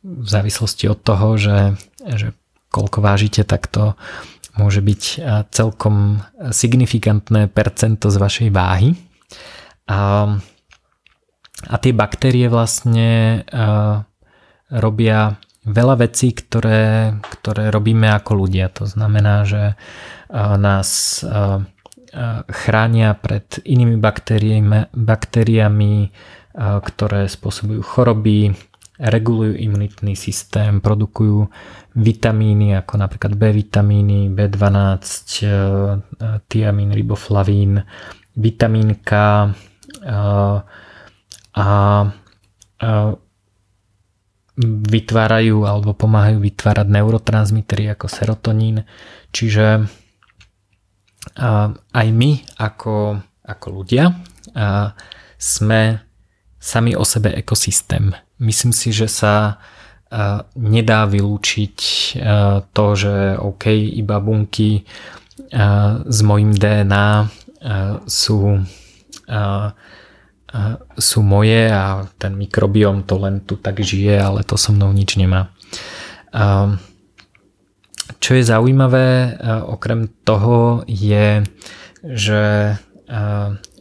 [0.03, 2.33] v závislosti od toho, že, že
[2.73, 3.95] koľko vážite, tak to
[4.57, 5.03] môže byť
[5.48, 6.20] celkom
[6.53, 8.96] signifikantné percento z vašej váhy.
[9.88, 10.28] A,
[11.66, 13.42] a tie baktérie vlastne
[14.68, 18.68] robia veľa vecí, ktoré, ktoré robíme ako ľudia.
[18.76, 19.78] To znamená, že
[20.36, 21.22] nás
[22.44, 25.96] chránia pred inými baktériami, baktériami
[26.59, 28.53] ktoré spôsobujú choroby,
[29.03, 31.50] regulujú imunitný systém, produkujú
[31.98, 35.03] vitamíny ako napríklad B vitamíny, B12,
[36.46, 37.82] tiamín, riboflavín,
[38.38, 39.11] vitamín K
[40.07, 40.62] a,
[41.53, 41.66] a
[44.62, 48.86] vytvárajú alebo pomáhajú vytvárať neurotransmitery ako serotonín.
[49.32, 49.88] Čiže
[51.92, 52.30] aj my
[52.61, 54.12] ako, ako ľudia
[55.40, 55.80] sme
[56.62, 58.14] sami o sebe ekosystém.
[58.43, 59.62] Myslím si, že sa
[60.59, 61.78] nedá vylúčiť
[62.74, 64.82] to, že OK, iba bunky
[66.05, 67.30] s mojim DNA
[68.05, 68.61] sú
[71.01, 75.16] sú moje a ten mikrobióm to len tu tak žije, ale to so mnou nič
[75.16, 75.49] nemá.
[78.20, 81.40] Čo je zaujímavé okrem toho je,
[82.05, 82.76] že,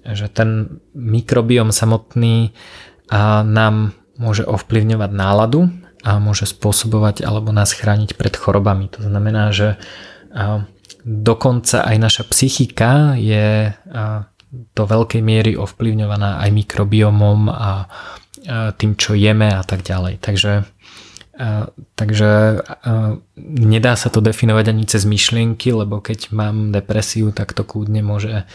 [0.07, 2.55] že ten mikrobióm samotný
[3.43, 3.91] nám
[4.22, 5.74] môže ovplyvňovať náladu
[6.05, 8.86] a môže spôsobovať alebo nás chrániť pred chorobami.
[8.93, 9.82] To znamená, že
[11.01, 13.74] dokonca aj naša psychika je
[14.51, 17.89] do veľkej miery ovplyvňovaná aj mikrobiomom a
[18.78, 20.22] tým, čo jeme a tak ďalej.
[20.22, 20.65] Takže,
[21.97, 22.32] takže
[23.41, 28.45] nedá sa to definovať ani cez myšlienky, lebo keď mám depresiu, tak to kľudne môže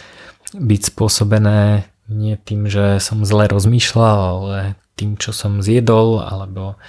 [0.54, 4.58] byť spôsobené nie tým, že som zle rozmýšľal, ale
[4.94, 6.80] tým, čo som zjedol, alebo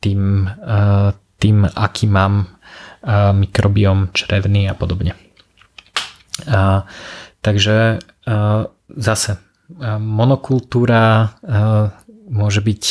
[0.00, 0.22] tým,
[1.40, 2.34] tým aký mám
[3.08, 5.16] mikrobiom črevný a podobne.
[7.40, 8.36] Takže a,
[8.92, 9.30] zase
[9.96, 11.36] monokultúra
[12.28, 12.84] môže byť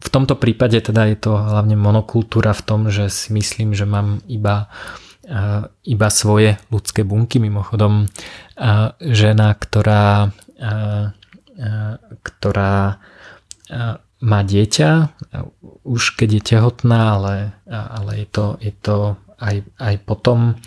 [0.00, 4.24] v tomto prípade teda je to hlavne monokultúra v tom, že si myslím, že mám
[4.24, 4.72] iba
[5.86, 7.38] iba svoje ľudské bunky.
[7.38, 8.10] Mimochodom,
[8.98, 10.34] žena, ktorá,
[12.22, 12.98] ktorá
[14.20, 14.90] má dieťa,
[15.86, 17.34] už keď je tehotná, ale,
[17.70, 18.96] ale je to, je to
[19.38, 20.58] aj, aj potom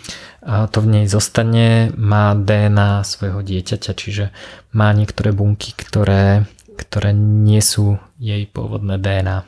[0.44, 4.34] to v nej zostane, má DNA svojho dieťaťa, čiže
[4.72, 9.46] má niektoré bunky, ktoré ktoré nie sú jej pôvodné DNA.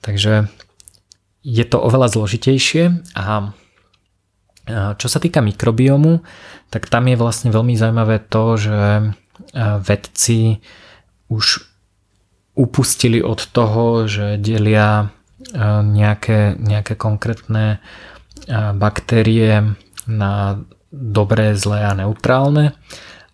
[0.00, 0.48] Takže
[1.46, 3.54] je to oveľa zložitejšie a
[4.70, 6.26] čo sa týka mikrobiomu,
[6.74, 8.78] tak tam je vlastne veľmi zaujímavé to, že
[9.86, 10.58] vedci
[11.30, 11.62] už
[12.58, 15.14] upustili od toho, že delia
[15.82, 17.78] nejaké, nejaké konkrétne
[18.74, 19.76] baktérie
[20.10, 22.74] na dobré, zlé a neutrálne,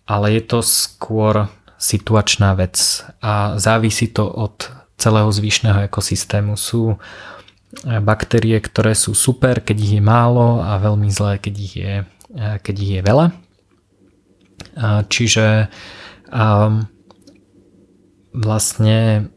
[0.05, 1.47] ale je to skôr
[1.79, 4.69] situačná vec a závisí to od
[4.99, 6.55] celého zvyšného ekosystému.
[6.55, 6.99] Sú
[7.81, 11.93] baktérie, ktoré sú super, keď ich je málo a veľmi zlé, keď ich je,
[12.37, 13.27] keď ich je veľa.
[15.09, 15.73] Čiže
[16.29, 16.85] um,
[18.33, 19.29] vlastne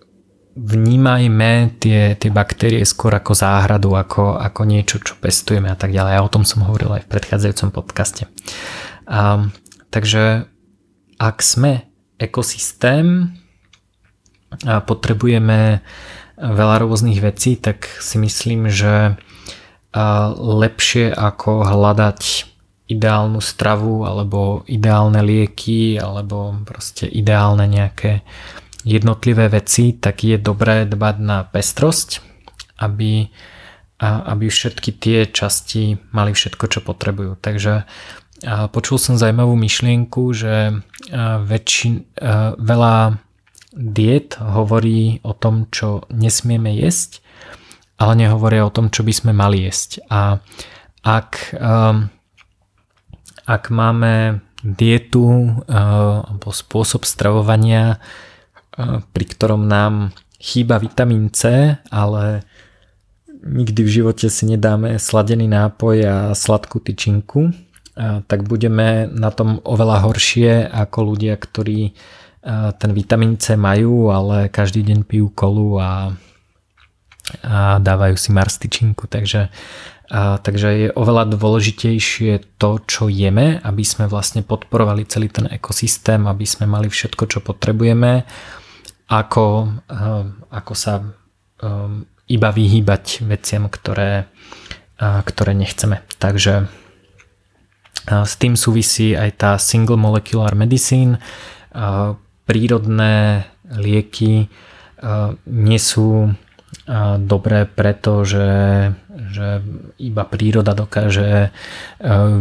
[0.57, 6.17] vnímajme tie, tie baktérie skôr ako záhradu, ako, ako niečo, čo pestujeme a tak ďalej.
[6.17, 8.25] A o tom som hovoril aj v predchádzajúcom podcaste.
[9.05, 9.53] Um,
[9.93, 10.49] takže
[11.17, 13.37] ak sme ekosystém
[14.65, 15.85] potrebujeme
[16.37, 19.17] veľa rôznych vecí, tak si myslím, že
[20.37, 22.21] lepšie ako hľadať
[22.87, 28.23] ideálnu stravu alebo ideálne lieky alebo proste ideálne nejaké
[28.87, 32.23] jednotlivé veci, tak je dobré dbať na pestrosť,
[32.79, 33.27] aby,
[34.05, 37.35] aby všetky tie časti mali všetko, čo potrebujú.
[37.41, 37.89] Takže
[38.71, 40.85] počul som zaujímavú myšlienku, že
[41.43, 42.05] väčšin,
[42.61, 43.19] veľa
[43.77, 47.21] diet hovorí o tom, čo nesmieme jesť,
[48.01, 50.01] ale nehovoria o tom, čo by sme mali jesť.
[50.09, 50.41] A
[51.05, 52.09] ak, um,
[53.45, 62.43] ak máme dietu uh, alebo spôsob stravovania, uh, pri ktorom nám chýba vitamín C, ale
[63.47, 69.63] nikdy v živote si nedáme sladený nápoj a sladkú tyčinku, uh, tak budeme na tom
[69.63, 71.97] oveľa horšie ako ľudia, ktorí
[72.79, 76.15] ten vitamín C majú, ale každý deň pijú kolu a,
[77.43, 79.51] a dávajú si marstičinku, takže,
[80.15, 86.23] a, takže je oveľa dôležitejšie to, čo jeme, aby sme vlastne podporovali celý ten ekosystém,
[86.31, 88.23] aby sme mali všetko, čo potrebujeme,
[89.07, 89.47] ako,
[90.51, 90.99] ako sa
[92.27, 94.27] iba vyhýbať veciam, ktoré,
[94.99, 96.03] ktoré nechceme.
[96.19, 96.67] Takže
[98.07, 101.23] s tým súvisí aj tá single molecular medicine,
[102.47, 104.49] prírodné lieky
[105.45, 106.33] nie sú
[107.19, 108.47] dobré preto, že,
[109.35, 109.59] že
[109.99, 111.51] iba príroda dokáže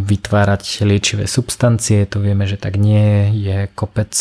[0.06, 2.06] vytvárať liečivé substancie.
[2.14, 4.14] To vieme, že tak nie je kopec,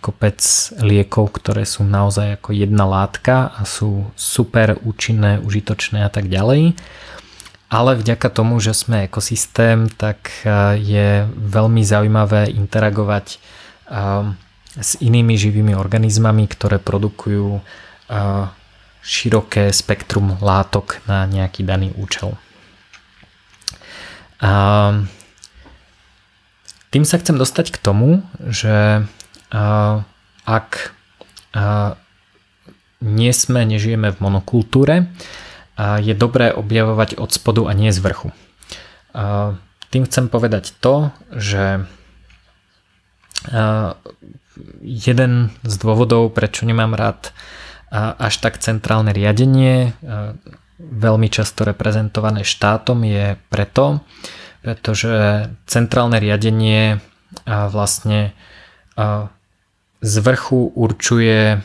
[0.00, 0.40] kopec
[0.80, 6.72] liekov, ktoré sú naozaj ako jedna látka a sú super účinné, užitočné a tak ďalej.
[7.70, 10.32] Ale vďaka tomu, že sme ekosystém, tak
[10.80, 13.38] je veľmi zaujímavé interagovať
[14.80, 17.60] s inými živými organizmami, ktoré produkujú
[19.00, 22.36] široké spektrum látok na nejaký daný účel.
[24.40, 24.52] A
[26.90, 29.06] tým sa chcem dostať k tomu, že
[30.48, 30.70] ak
[33.00, 35.08] nie sme, nežijeme v monokultúre,
[35.80, 38.34] je dobré objavovať od spodu a nie z vrchu.
[39.90, 41.88] Tým chcem povedať to, že
[44.82, 47.30] jeden z dôvodov, prečo nemám rád
[47.94, 49.94] až tak centrálne riadenie,
[50.78, 54.00] veľmi často reprezentované štátom, je preto,
[54.62, 57.02] pretože centrálne riadenie
[57.46, 58.34] vlastne
[60.00, 61.60] z vrchu určuje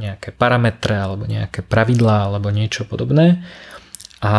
[0.00, 3.44] nejaké parametre alebo nejaké pravidlá alebo niečo podobné.
[4.24, 4.34] A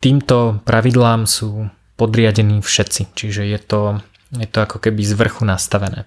[0.00, 1.68] týmto pravidlám sú
[2.00, 3.80] podriadení všetci, čiže je to
[4.40, 6.04] je to ako keby z vrchu nastavené.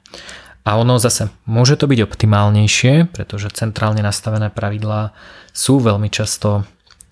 [0.68, 5.16] A ono zase môže to byť optimálnejšie, pretože centrálne nastavené pravidlá
[5.56, 6.68] sú veľmi často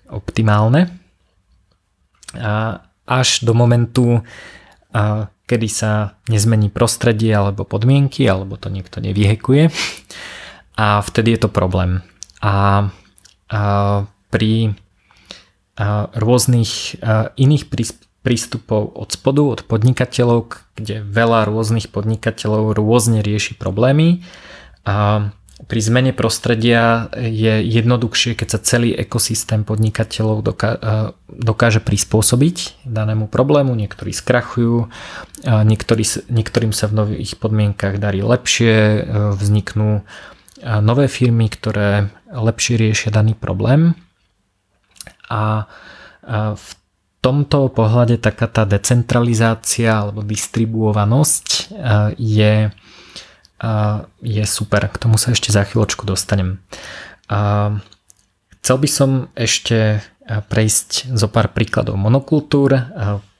[0.06, 0.92] optimálne.
[2.36, 4.20] A až do momentu,
[5.48, 9.72] kedy sa nezmení prostredie alebo podmienky, alebo to niekto nevyhekuje.
[10.78, 12.04] A vtedy je to problém.
[12.44, 12.86] A,
[13.50, 13.60] a
[14.30, 14.76] pri
[15.78, 17.70] a rôznych a iných
[18.28, 24.20] prístupov od spodu, od podnikateľov, kde veľa rôznych podnikateľov rôzne rieši problémy
[24.84, 30.46] a pri zmene prostredia je jednoduchšie, keď sa celý ekosystém podnikateľov
[31.26, 33.74] dokáže prispôsobiť danému problému.
[33.74, 34.86] Niektorí skrachujú,
[35.42, 39.02] niektorí, niektorým sa v nových podmienkach darí lepšie,
[39.34, 40.06] vzniknú
[40.62, 43.98] nové firmy, ktoré lepšie riešia daný problém.
[45.26, 45.66] A
[46.54, 46.68] v
[47.18, 52.54] tomto pohľade taká tá decentralizácia alebo distribuovanosť eh, je
[54.22, 54.86] je super.
[54.86, 56.62] K tomu sa ešte za chvíľočku dostanem.
[58.62, 62.78] Chcel by som ešte prejsť zo pár príkladov monokultúr,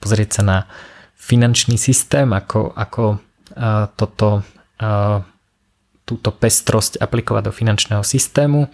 [0.03, 0.59] pozrieť sa na
[1.15, 3.23] finančný systém, ako, ako
[3.95, 4.43] toto,
[6.03, 8.67] túto pestrosť aplikovať do finančného systému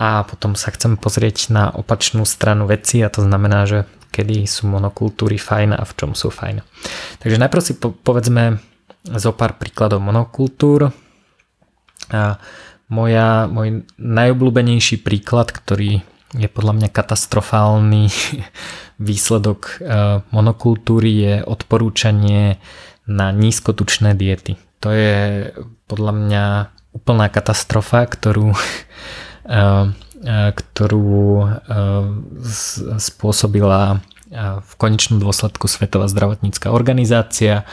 [0.00, 4.66] a potom sa chcem pozrieť na opačnú stranu veci a to znamená, že kedy sú
[4.66, 6.60] monokultúry fajn a v čom sú fajn.
[7.22, 8.58] Takže najprv si po, povedzme
[9.06, 10.92] zo pár príkladov monokultúr.
[12.10, 12.36] A
[12.90, 16.02] moja, môj najobľúbenejší príklad, ktorý
[16.34, 18.10] je podľa mňa katastrofálny
[19.08, 19.74] výsledok e,
[20.30, 22.58] monokultúry je odporúčanie
[23.06, 24.54] na nízkotučné diety.
[24.82, 25.50] To je
[25.90, 26.44] podľa mňa
[26.94, 28.54] úplná katastrofa, ktorú
[30.20, 31.48] ktorú
[33.00, 34.04] spôsobila
[34.60, 37.64] v konečnom dôsledku Svetová zdravotnícká organizácia.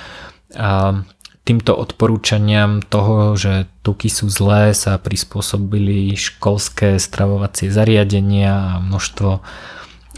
[1.48, 9.44] Týmto odporúčaniam toho, že tuky sú zlé, sa prispôsobili školské stravovacie zariadenia a množstvo,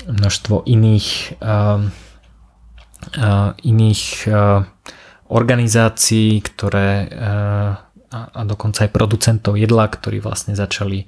[0.10, 1.38] množstvo iných,
[3.61, 4.03] iných
[5.30, 6.89] organizácií, ktoré
[8.10, 11.06] a, dokonca aj producentov jedla, ktorí vlastne začali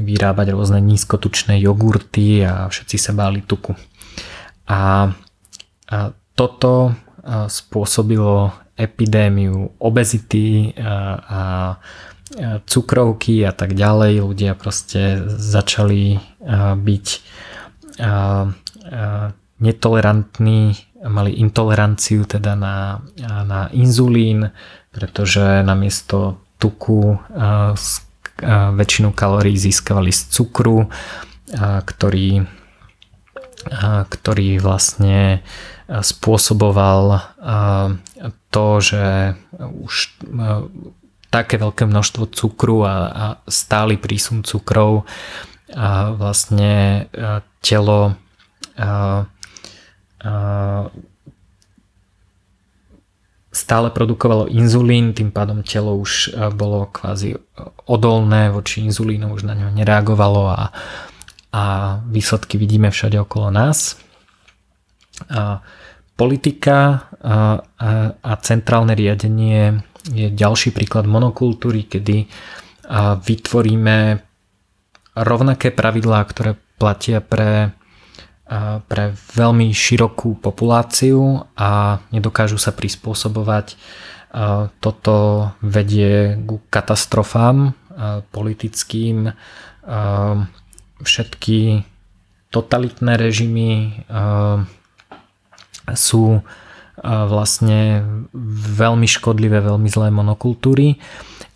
[0.00, 3.76] vyrábať rôzne nízkotučné jogurty a všetci sa báli tuku.
[4.68, 5.12] A,
[5.92, 5.96] a
[6.32, 6.96] toto
[7.46, 11.40] spôsobilo epidémiu obezity a, a
[12.64, 14.24] cukrovky a tak ďalej.
[14.24, 16.16] Ľudia proste začali
[16.80, 17.06] byť
[19.60, 20.60] netolerantní,
[21.04, 24.50] mali intoleranciu teda na, na inzulín,
[24.90, 27.20] pretože namiesto tuku
[28.50, 30.90] väčšinu kalórií získavali z cukru,
[31.86, 32.44] ktorý,
[34.10, 35.46] ktorý vlastne
[35.86, 37.22] spôsoboval
[38.50, 39.94] to, že už
[41.32, 45.08] také veľké množstvo cukru a, a stály prísun cukrov
[45.72, 47.08] a vlastne
[47.64, 48.12] telo
[48.76, 49.24] a,
[50.20, 50.32] a,
[53.52, 57.36] stále produkovalo inzulín, tým pádom telo už e, bolo kvázi
[57.84, 60.72] odolné voči inzulínu, už na ňo nereagovalo a,
[61.52, 61.64] a
[62.08, 64.00] výsledky vidíme všade okolo nás.
[65.28, 65.60] A
[66.16, 72.26] politika a, a, a centrálne riadenie je ďalší príklad monokultúry, kedy
[73.22, 74.18] vytvoríme
[75.14, 77.76] rovnaké pravidlá, ktoré platia pre
[78.88, 83.80] pre veľmi širokú populáciu a nedokážu sa prispôsobovať.
[84.80, 85.16] Toto
[85.64, 87.72] vedie ku katastrofám
[88.32, 89.32] politickým.
[91.00, 91.84] Všetky
[92.52, 94.04] totalitné režimy
[95.96, 96.44] sú
[97.02, 98.04] vlastne
[98.76, 101.00] veľmi škodlivé, veľmi zlé monokultúry,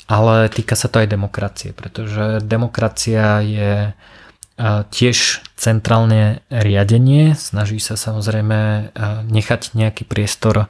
[0.09, 3.73] ale týka sa to aj demokracie, pretože demokracia je
[4.90, 8.92] tiež centrálne riadenie, snaží sa samozrejme
[9.26, 10.68] nechať nejaký priestor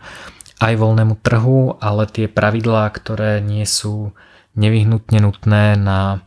[0.63, 4.15] aj voľnému trhu, ale tie pravidlá, ktoré nie sú
[4.57, 6.25] nevyhnutne nutné na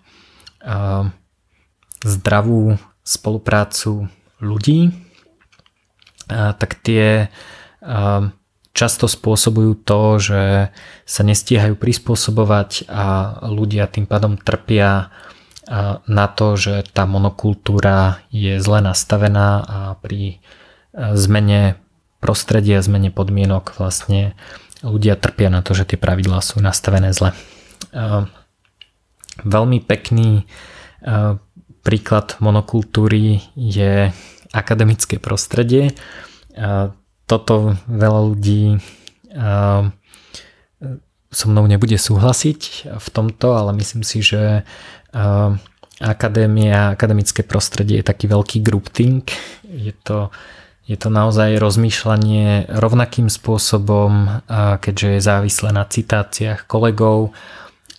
[2.04, 4.94] zdravú spoluprácu ľudí,
[6.30, 7.34] tak tie
[8.70, 10.42] často spôsobujú to, že
[11.10, 15.10] sa nestíhajú prispôsobovať a ľudia tým pádom trpia
[16.10, 20.38] na to, že tá monokultúra je zle nastavená a pri e,
[21.14, 21.78] zmene
[22.18, 24.34] prostredia, zmene podmienok vlastne
[24.82, 27.38] ľudia trpia na to, že tie pravidlá sú nastavené zle.
[27.38, 27.38] E,
[29.46, 30.44] veľmi pekný e,
[31.86, 34.10] príklad monokultúry je
[34.50, 35.94] akademické prostredie.
[37.30, 38.82] Toto veľa ľudí
[41.30, 44.66] so mnou nebude súhlasiť v tomto, ale myslím si, že
[46.02, 49.30] akadémia, akademické prostredie je taký veľký groupthink.
[49.70, 50.34] Je to,
[50.90, 54.42] je to naozaj rozmýšľanie rovnakým spôsobom,
[54.82, 57.38] keďže je závislé na citáciách kolegov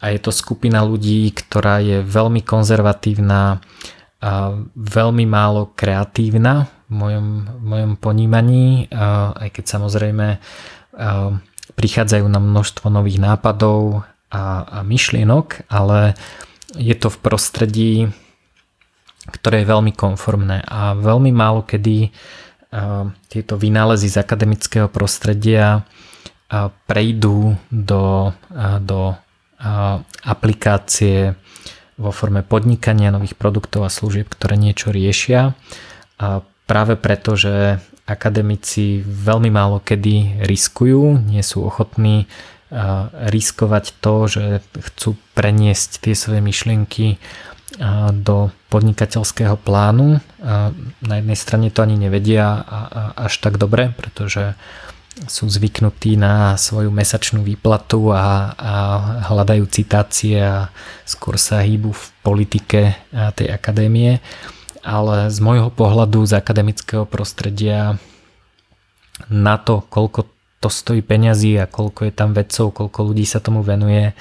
[0.02, 3.62] a je to skupina ľudí, ktorá je veľmi konzervatívna,
[4.20, 8.92] a veľmi málo kreatívna v mojom, v mojom ponímaní,
[9.32, 10.36] aj keď samozrejme
[11.80, 16.12] prichádzajú na množstvo nových nápadov a, a myšlienok, ale
[16.76, 17.92] je to v prostredí,
[19.32, 22.12] ktoré je veľmi konformné a veľmi málo kedy
[23.26, 25.82] tieto vynálezy z akademického prostredia
[26.86, 28.30] prejdú do,
[28.78, 29.18] do
[30.22, 31.34] aplikácie
[31.98, 35.58] vo forme podnikania nových produktov a služieb, ktoré niečo riešia.
[36.22, 42.26] A práve preto, že akademici veľmi málo kedy riskujú, nie sú ochotní
[43.30, 44.44] riskovať to, že
[44.78, 47.18] chcú preniesť tie svoje myšlienky
[48.14, 50.22] do podnikateľského plánu.
[51.02, 52.62] Na jednej strane to ani nevedia
[53.18, 54.54] až tak dobre, pretože
[55.26, 58.74] sú zvyknutí na svoju mesačnú výplatu a, a
[59.26, 60.70] hľadajú citácie a
[61.02, 62.80] skôr sa hýbu v politike
[63.34, 64.22] tej akadémie.
[64.80, 68.00] Ale z môjho pohľadu z akademického prostredia
[69.28, 70.28] na to, koľko
[70.60, 74.12] to stojí peňazí a koľko je tam vedcov, koľko ľudí sa tomu venuje,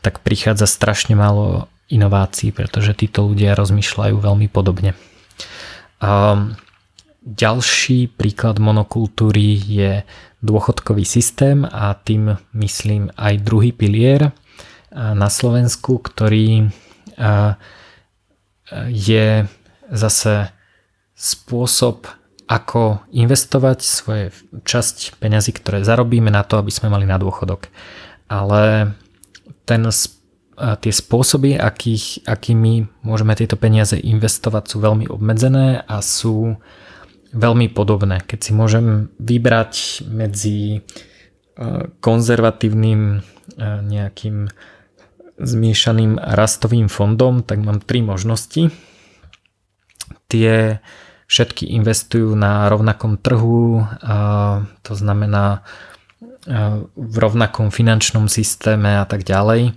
[0.00, 4.96] tak prichádza strašne málo inovácií, pretože títo ľudia rozmýšľajú veľmi podobne.
[6.00, 6.56] Um,
[7.22, 10.02] ďalší príklad monokultúry je
[10.42, 14.34] dôchodkový systém a tým myslím aj druhý pilier
[14.92, 16.68] na Slovensku, ktorý
[18.90, 19.26] je
[19.92, 20.48] zase
[21.12, 22.08] spôsob,
[22.48, 24.24] ako investovať svoje
[24.64, 27.68] časť peňazí, ktoré zarobíme na to, aby sme mali na dôchodok.
[28.28, 28.92] Ale
[29.64, 29.82] ten,
[30.56, 36.60] tie spôsoby, akých, akými môžeme tieto peniaze investovať, sú veľmi obmedzené a sú
[37.32, 38.20] veľmi podobné.
[38.24, 40.84] Keď si môžem vybrať medzi
[42.04, 43.24] konzervatívnym
[43.86, 44.48] nejakým
[45.40, 48.68] zmiešaným rastovým fondom, tak mám tri možnosti.
[50.32, 50.80] Tie
[51.28, 53.84] všetky investujú na rovnakom trhu,
[54.80, 55.60] to znamená
[56.96, 59.76] v rovnakom finančnom systéme a tak ďalej.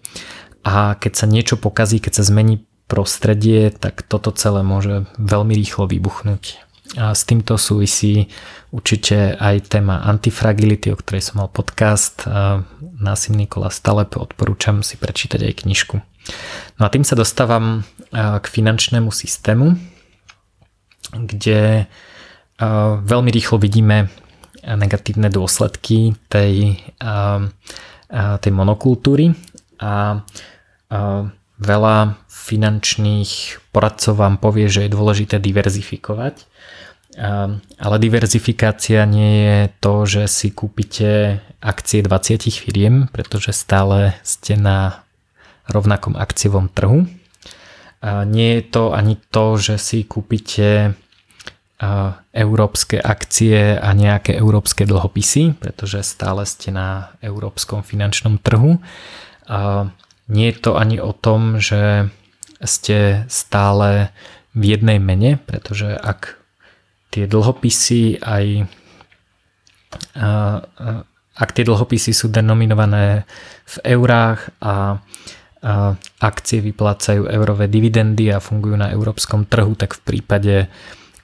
[0.64, 5.86] A keď sa niečo pokazí, keď sa zmení prostredie, tak toto celé môže veľmi rýchlo
[5.91, 6.64] vybuchnúť.
[6.95, 8.30] A s týmto súvisí
[8.69, 12.26] určite aj téma antifragility, o ktorej som mal podcast.
[12.98, 15.95] Násim Nikola Stalep, odporúčam si prečítať aj knižku.
[16.77, 19.77] No a tým sa dostávam k finančnému systému,
[21.11, 21.86] kde
[23.06, 24.10] veľmi rýchlo vidíme
[24.65, 26.82] negatívne dôsledky tej,
[28.41, 29.38] tej monokultúry
[29.77, 30.26] a
[31.56, 33.32] veľa finančných
[33.69, 36.45] poradcov vám povie, že je dôležité diverzifikovať.
[37.80, 45.06] Ale diverzifikácia nie je to, že si kúpite akcie 20 firiem, pretože stále ste na
[45.72, 47.07] rovnakom akciovom trhu
[48.03, 50.95] nie je to ani to, že si kúpite
[52.31, 58.80] európske akcie a nejaké európske dlhopisy, pretože stále ste na európskom finančnom trhu.
[60.31, 62.09] Nie je to ani o tom, že
[62.63, 64.15] ste stále
[64.55, 66.39] v jednej mene, pretože ak
[67.11, 68.72] tie dlhopisy aj
[71.35, 73.27] ak tie dlhopisy sú denominované
[73.67, 75.03] v eurách a
[76.21, 80.55] akcie vyplácajú eurové dividendy a fungujú na európskom trhu, tak v prípade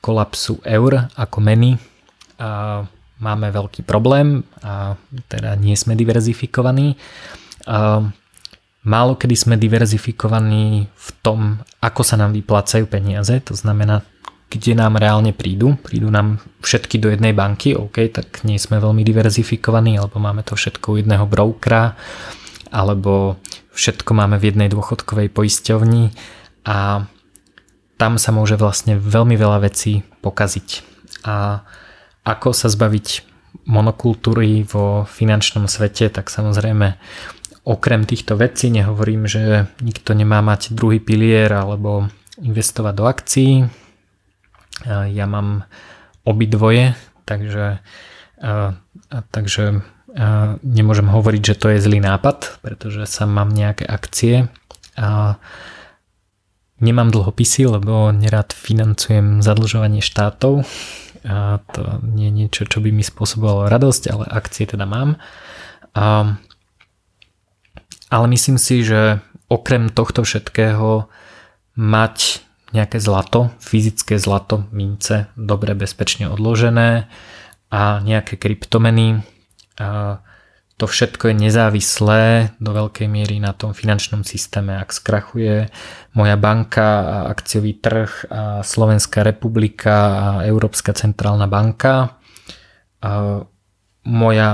[0.01, 1.77] kolapsu eur ako meny
[2.41, 2.81] a
[3.21, 4.97] máme veľký problém a
[5.29, 6.97] teda nie sme diverzifikovaní.
[7.69, 8.01] A
[8.81, 14.01] málo kedy sme diverzifikovaní v tom, ako sa nám vyplácajú peniaze, to znamená,
[14.49, 15.77] kde nám reálne prídu.
[15.85, 20.57] Prídu nám všetky do jednej banky, OK, tak nie sme veľmi diverzifikovaní, alebo máme to
[20.57, 21.93] všetko u jedného brokera,
[22.73, 23.37] alebo
[23.71, 26.11] všetko máme v jednej dôchodkovej poisťovni
[26.67, 27.07] a
[28.01, 30.69] tam sa môže vlastne veľmi veľa vecí pokaziť.
[31.25, 31.61] A
[32.25, 33.29] ako sa zbaviť
[33.69, 36.97] monokultúry vo finančnom svete, tak samozrejme
[37.61, 42.09] okrem týchto vecí nehovorím, že nikto nemá mať druhý pilier alebo
[42.41, 43.53] investovať do akcií.
[44.89, 45.69] Ja mám
[46.25, 46.97] obidvoje,
[47.29, 47.85] takže,
[49.29, 49.85] takže
[50.61, 54.51] nemôžem hovoriť, že to je zlý nápad, pretože sa mám nejaké akcie
[54.99, 55.39] a
[56.81, 60.67] nemám dlhopisy, lebo nerad financujem zadlžovanie štátov
[61.21, 65.21] a to nie je niečo, čo by mi spôsobovalo radosť, ale akcie teda mám.
[65.93, 66.35] A,
[68.09, 71.05] ale myslím si, že okrem tohto všetkého
[71.77, 77.11] mať nejaké zlato, fyzické zlato, mince, dobre bezpečne odložené
[77.69, 79.21] a nejaké kryptomeny,
[79.77, 82.23] to všetko je nezávislé
[82.57, 84.81] do veľkej miery na tom finančnom systéme.
[84.81, 85.69] Ak skrachuje
[86.17, 92.17] moja banka a akciový trh a Slovenská republika a Európska centrálna banka,
[94.01, 94.49] moja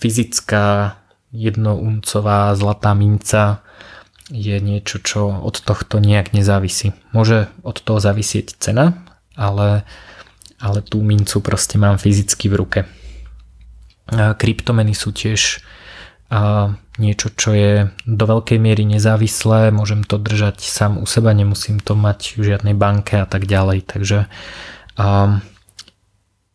[0.00, 1.00] fyzická
[1.32, 3.64] jednouncová zlatá minca
[4.28, 6.92] je niečo, čo od tohto nejak nezávisí.
[7.16, 9.00] Môže od toho zavisieť cena,
[9.32, 9.82] ale,
[10.60, 12.80] ale tú mincu proste mám fyzicky v ruke.
[14.10, 15.62] Kryptomeny sú tiež
[17.00, 17.72] niečo, čo je
[18.06, 22.78] do veľkej miery nezávislé, môžem to držať sám u seba, nemusím to mať v žiadnej
[22.78, 23.82] banke a tak ďalej.
[23.90, 24.30] Takže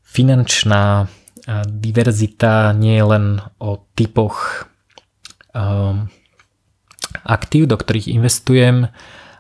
[0.08, 1.12] finančná
[1.68, 3.26] diverzita nie je len
[3.60, 4.66] o typoch
[5.54, 6.08] um,
[7.22, 8.90] aktív, do ktorých investujem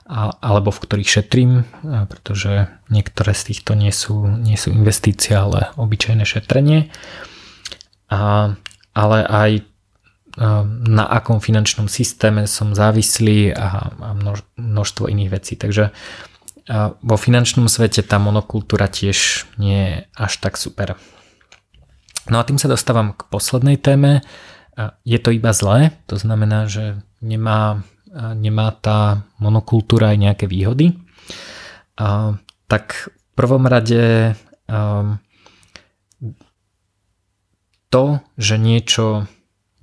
[0.06, 6.22] alebo v ktorých šetrím, pretože niektoré z týchto nie sú, nie sú investície, ale obyčajné
[6.30, 6.94] šetrenie.
[8.11, 8.53] A,
[8.94, 9.52] ale aj
[10.84, 15.56] na akom finančnom systéme som závislý a, a množ, množstvo iných vecí.
[15.56, 15.95] Takže
[16.99, 20.99] vo finančnom svete tá monokultúra tiež nie je až tak super.
[22.27, 24.26] No a tým sa dostávam k poslednej téme.
[25.07, 27.86] Je to iba zlé, to znamená, že nemá,
[28.36, 30.99] nemá tá monokultúra aj nejaké výhody.
[31.95, 32.36] A,
[32.68, 34.36] tak v prvom rade
[34.68, 35.22] um,
[37.95, 39.31] to, že niečo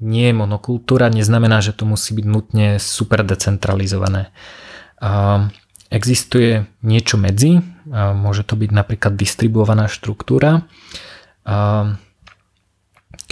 [0.05, 4.29] nie je monokultúra, neznamená, že to musí byť nutne super decentralizované.
[5.89, 10.69] Existuje niečo medzi, môže to byť napríklad distribuovaná štruktúra,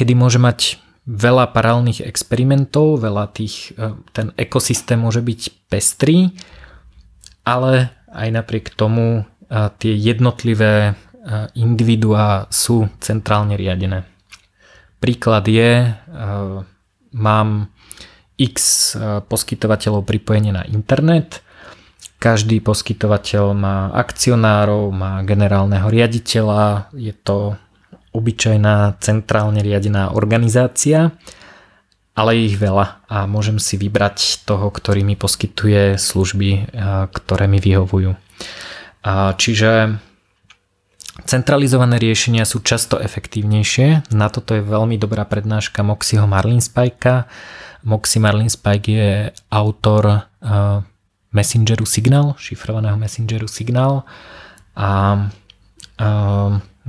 [0.00, 0.80] kedy môže mať
[1.10, 6.30] veľa paralelných experimentov, veľa tých, e, ten ekosystém môže byť pestrý,
[7.42, 9.22] ale aj napriek tomu e,
[9.80, 10.92] tie jednotlivé e,
[11.58, 14.06] individuá sú centrálne riadené.
[15.00, 15.96] Príklad je,
[17.16, 17.48] mám
[18.36, 18.92] x
[19.28, 21.40] poskytovateľov pripojenie na internet,
[22.20, 27.56] každý poskytovateľ má akcionárov, má generálneho riaditeľa, je to
[28.12, 31.16] obyčajná centrálne riadená organizácia,
[32.12, 36.76] ale je ich veľa a môžem si vybrať toho, ktorý mi poskytuje služby,
[37.08, 38.12] ktoré mi vyhovujú.
[39.40, 39.96] Čiže
[41.26, 44.12] centralizované riešenia sú často efektívnejšie.
[44.14, 47.26] Na toto je veľmi dobrá prednáška Moxieho Marlinspikea.
[47.86, 49.12] Moxie Marlinspike je
[49.48, 50.28] autor
[51.32, 54.04] Messengeru Signal, šifrovaného Messengeru Signal
[54.76, 55.16] a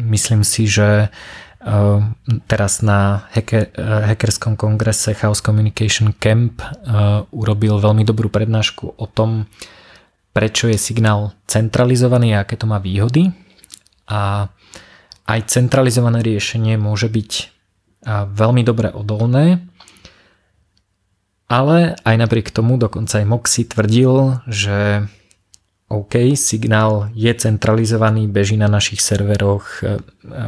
[0.01, 1.99] Myslím si, že eh,
[2.47, 6.69] teraz na hacker, eh, hackerskom kongrese Chaos Communication Camp eh,
[7.35, 9.51] urobil veľmi dobrú prednášku o tom,
[10.31, 13.35] prečo je signál centralizovaný a aké to má výhody.
[14.11, 14.51] A
[15.31, 17.31] aj centralizované riešenie môže byť
[18.27, 19.63] veľmi dobre odolné,
[21.47, 25.07] ale aj napriek tomu dokonca aj Moxie tvrdil, že
[25.91, 29.83] OK, signál je centralizovaný, beží na našich serveroch.
[29.83, 30.47] E, e,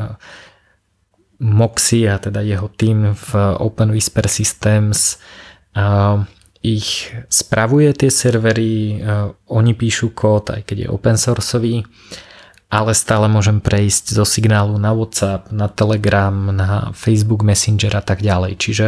[1.43, 3.29] Moxie a teda jeho tým v
[3.59, 5.19] Open Whisper Systems
[6.63, 8.95] ich spravuje tie servery, e,
[9.51, 11.83] oni píšu kód, aj keď je open sourceový,
[12.73, 18.25] ale stále môžem prejsť zo signálu na WhatsApp, na Telegram, na Facebook Messenger a tak
[18.25, 18.57] ďalej.
[18.57, 18.87] Čiže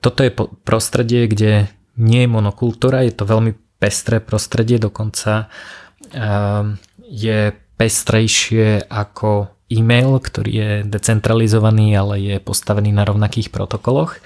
[0.00, 0.32] toto je
[0.64, 1.68] prostredie, kde
[2.00, 5.52] nie je monokultúra, je to veľmi pestré prostredie, dokonca
[6.08, 14.16] ehm, je pestrejšie ako e-mail, ktorý je decentralizovaný, ale je postavený na rovnakých protokoloch.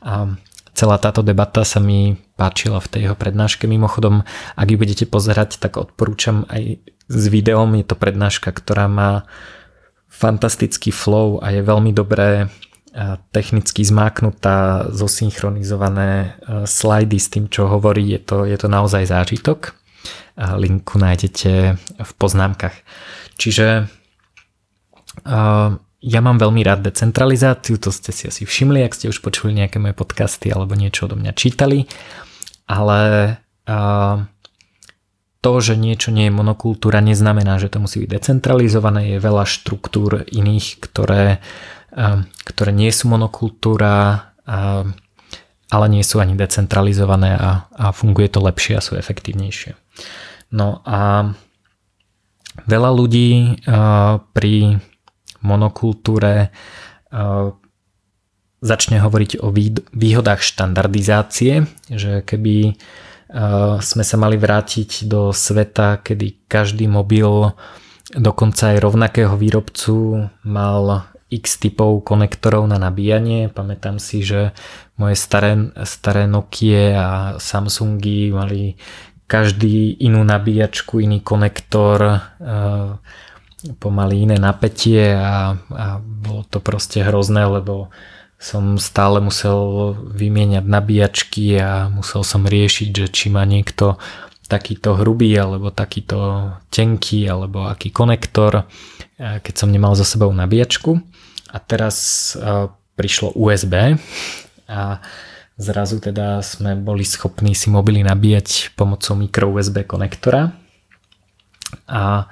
[0.00, 0.32] A
[0.72, 3.68] celá táto debata sa mi páčila v tej jeho prednáške.
[3.68, 4.24] Mimochodom,
[4.56, 7.76] ak ju budete pozerať, tak odporúčam aj s videom.
[7.76, 9.28] Je to prednáška, ktorá má
[10.12, 12.52] fantastický flow a je veľmi dobré
[13.32, 16.28] technicky zmáknutá, zosynchronizované e,
[16.68, 19.72] slajdy s tým, čo hovorí, je to, je to naozaj zážitok.
[20.36, 21.52] Linku nájdete
[22.00, 22.76] v poznámkach.
[23.40, 23.88] Čiže
[25.24, 25.34] e,
[26.02, 29.78] ja mám veľmi rád decentralizáciu, to ste si asi všimli, ak ste už počuli nejaké
[29.78, 31.86] moje podcasty alebo niečo odo mňa čítali,
[32.66, 33.00] ale
[33.64, 33.74] e,
[35.42, 39.14] to, že niečo nie je monokultúra, neznamená, že to musí byť decentralizované.
[39.14, 41.42] Je veľa štruktúr iných, ktoré
[42.48, 44.32] ktoré nie sú monokultúra,
[45.72, 49.76] ale nie sú ani decentralizované a, a funguje to lepšie a sú efektívnejšie.
[50.52, 51.32] No a
[52.68, 53.60] veľa ľudí
[54.32, 54.80] pri
[55.42, 56.54] monokultúre
[58.62, 59.50] začne hovoriť o
[59.92, 62.78] výhodách štandardizácie, že keby
[63.80, 67.52] sme sa mali vrátiť do sveta, kedy každý mobil
[68.12, 73.48] dokonca aj rovnakého výrobcu mal x typov konektorov na nabíjanie.
[73.48, 74.52] Pamätám si, že
[75.00, 75.56] moje staré,
[75.88, 77.08] staré Nokia a
[77.40, 78.76] Samsungy mali
[79.24, 83.00] každý inú nabíjačku, iný konektor, eh,
[83.78, 87.92] pomaly iné napätie a, a bolo to proste hrozné, lebo
[88.42, 94.02] som stále musel vymieňať nabíjačky a musel som riešiť, že či má niekto
[94.50, 98.66] takýto hrubý alebo takýto tenký alebo aký konektor,
[99.16, 100.98] keď som nemal za sebou nabíjačku.
[101.54, 102.34] A teraz
[102.98, 103.96] prišlo USB
[104.66, 104.98] a
[105.54, 110.50] zrazu teda sme boli schopní si mobily nabíjať pomocou micro USB konektora
[111.86, 112.26] a,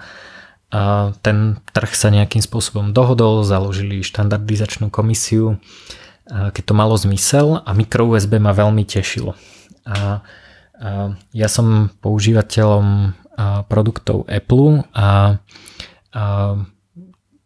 [1.27, 5.59] ten trh sa nejakým spôsobom dohodol, založili štandardizačnú komisiu
[6.31, 9.35] keď to malo zmysel a micro USB ma veľmi tešilo.
[9.83, 10.23] A
[11.35, 13.19] ja som používateľom
[13.67, 15.41] produktov Apple a,
[16.15, 16.25] a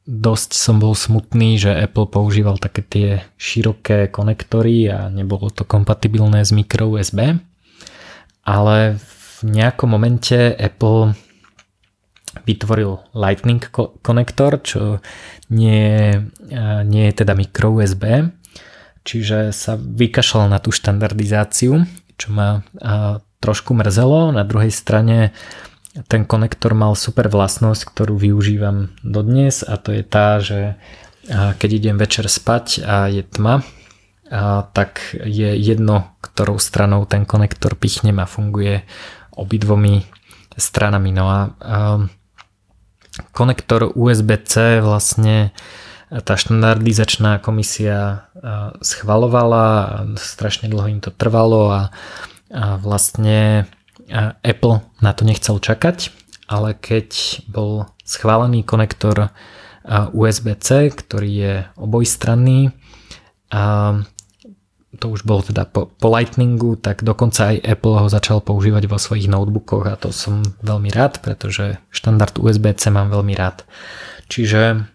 [0.05, 3.09] dosť som bol smutný, že Apple používal také tie
[3.41, 7.41] široké konektory a nebolo to kompatibilné s micro USB.
[8.45, 11.17] Ale v nejakom momente Apple
[12.45, 13.65] vytvoril Lightning
[14.05, 15.01] konektor, čo
[15.49, 16.13] nie,
[16.85, 18.33] nie je teda micro USB,
[19.05, 21.85] čiže sa vykašľal na tú štandardizáciu,
[22.17, 22.65] čo ma
[23.41, 24.33] trošku mrzelo.
[24.33, 25.37] Na druhej strane
[26.09, 30.77] ten konektor mal super vlastnosť, ktorú využívam dodnes a to je tá, že
[31.33, 33.65] keď idem večer spať a je tma,
[34.33, 38.83] a tak je jedno, ktorou stranou ten konektor pichnem a funguje
[39.37, 40.01] obidvomi
[40.57, 41.13] stranami.
[41.13, 41.79] No a, a
[43.33, 45.55] konektor USB-C vlastne
[46.11, 48.31] tá štandardizačná komisia
[48.79, 51.83] schvalovala, strašne dlho im to trvalo a,
[52.55, 53.67] a vlastne
[54.45, 56.13] Apple na to nechcel čakať,
[56.47, 59.33] ale keď bol schválený konektor
[60.13, 62.71] USB-C, ktorý je obojstranný,
[65.05, 68.97] to už bol teda po, po Lightningu, tak dokonca aj Apple ho začal používať vo
[68.97, 73.69] svojich notebookoch a to som veľmi rád, pretože štandard USB-C mám veľmi rád.
[74.33, 74.89] Čiže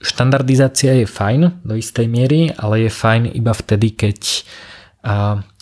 [0.00, 4.48] štandardizácia je fajn do istej miery, ale je fajn iba vtedy, keď,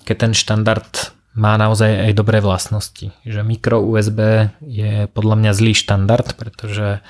[0.07, 3.11] keď ten štandard má naozaj aj dobré vlastnosti.
[3.27, 7.02] Že micro USB je podľa mňa zlý štandard, pretože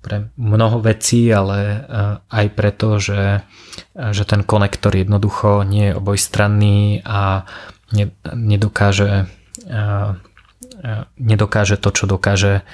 [0.00, 1.84] pre mnoho vecí, ale
[2.32, 3.44] aj preto, že,
[3.92, 7.44] že ten konektor jednoducho nie je obojstranný a
[8.32, 9.28] nedokáže,
[11.20, 12.64] nedokáže to, čo dokáže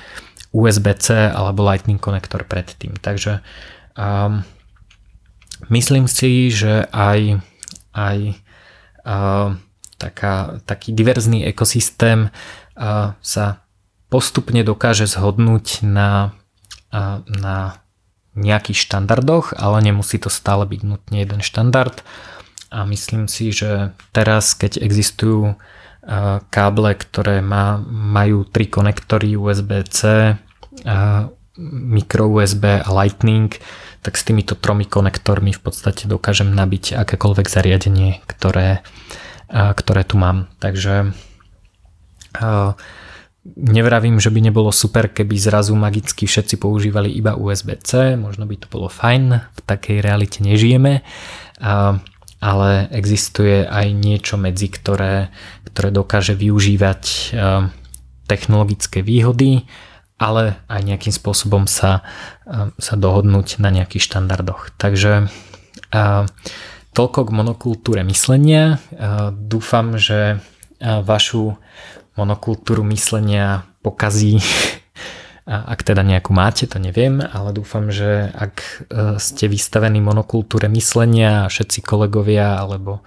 [0.54, 2.94] USB-C alebo Lightning konektor predtým.
[2.96, 3.42] Takže
[3.98, 4.46] um,
[5.68, 7.42] myslím si, že aj,
[7.92, 8.18] aj
[9.02, 9.60] um,
[9.98, 12.30] taká, taký diverzný ekosystém
[13.24, 13.64] sa
[14.12, 16.36] postupne dokáže zhodnúť na,
[17.26, 17.80] na
[18.36, 22.04] nejakých štandardoch, ale nemusí to stále byť nutne jeden štandard.
[22.68, 25.56] A myslím si, že teraz, keď existujú
[26.52, 30.34] káble, ktoré má, majú tri konektory USB-C,
[31.66, 33.50] micro USB a Lightning,
[34.04, 38.84] tak s týmito tromi konektormi v podstate dokážem nabiť akékoľvek zariadenie, ktoré,
[39.50, 40.46] ktoré tu mám.
[40.62, 41.10] Takže
[43.54, 48.66] nevravím, že by nebolo super, keby zrazu magicky všetci používali iba USB-C, možno by to
[48.66, 51.06] bolo fajn, v takej realite nežijeme,
[52.42, 55.30] ale existuje aj niečo medzi, ktoré,
[55.70, 57.32] ktoré dokáže využívať
[58.26, 59.68] technologické výhody,
[60.18, 62.02] ale aj nejakým spôsobom sa,
[62.80, 64.74] sa dohodnúť na nejakých štandardoch.
[64.80, 65.30] Takže
[66.96, 68.80] Toľko k monokultúre myslenia.
[69.36, 70.40] Dúfam, že
[70.80, 71.60] vašu
[72.16, 74.40] monokultúru myslenia pokazí,
[75.46, 78.70] ak teda nejakú máte, to neviem, ale dúfam, že ak e,
[79.22, 83.06] ste vystavení monokultúre myslenia a všetci kolegovia alebo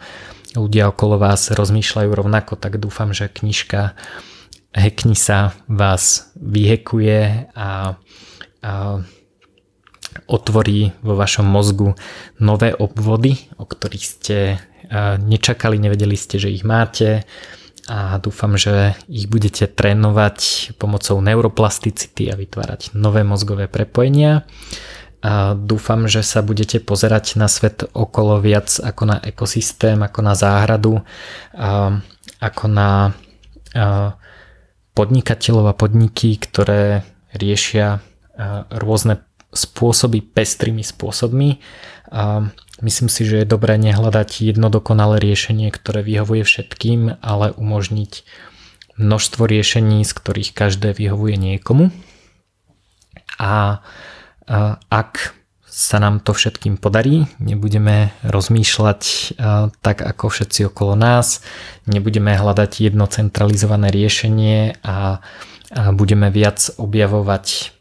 [0.55, 3.99] ľudia okolo vás rozmýšľajú rovnako, tak dúfam, že knižka
[4.71, 7.97] Hekni sa vás vyhekuje a,
[8.61, 8.71] a
[10.29, 11.97] otvorí vo vašom mozgu
[12.37, 14.61] nové obvody, o ktorých ste
[15.25, 17.25] nečakali, nevedeli ste, že ich máte
[17.89, 24.45] a dúfam, že ich budete trénovať pomocou neuroplasticity a vytvárať nové mozgové prepojenia.
[25.25, 30.37] A dúfam, že sa budete pozerať na svet okolo viac ako na ekosystém, ako na
[30.37, 31.01] záhradu,
[31.57, 31.97] a
[32.39, 33.11] ako na
[34.93, 37.03] podnikateľov a podniky, ktoré
[37.35, 37.99] riešia
[38.69, 41.57] rôzne spôsoby pestrými spôsobmi
[42.81, 48.23] myslím si, že je dobré nehľadať jedno dokonalé riešenie, ktoré vyhovuje všetkým, ale umožniť
[48.99, 51.91] množstvo riešení, z ktorých každé vyhovuje niekomu.
[53.39, 53.79] A
[54.91, 55.31] ak
[55.69, 59.01] sa nám to všetkým podarí, nebudeme rozmýšľať
[59.79, 61.39] tak ako všetci okolo nás,
[61.87, 65.23] nebudeme hľadať jedno centralizované riešenie a
[65.95, 67.71] budeme viac objavovať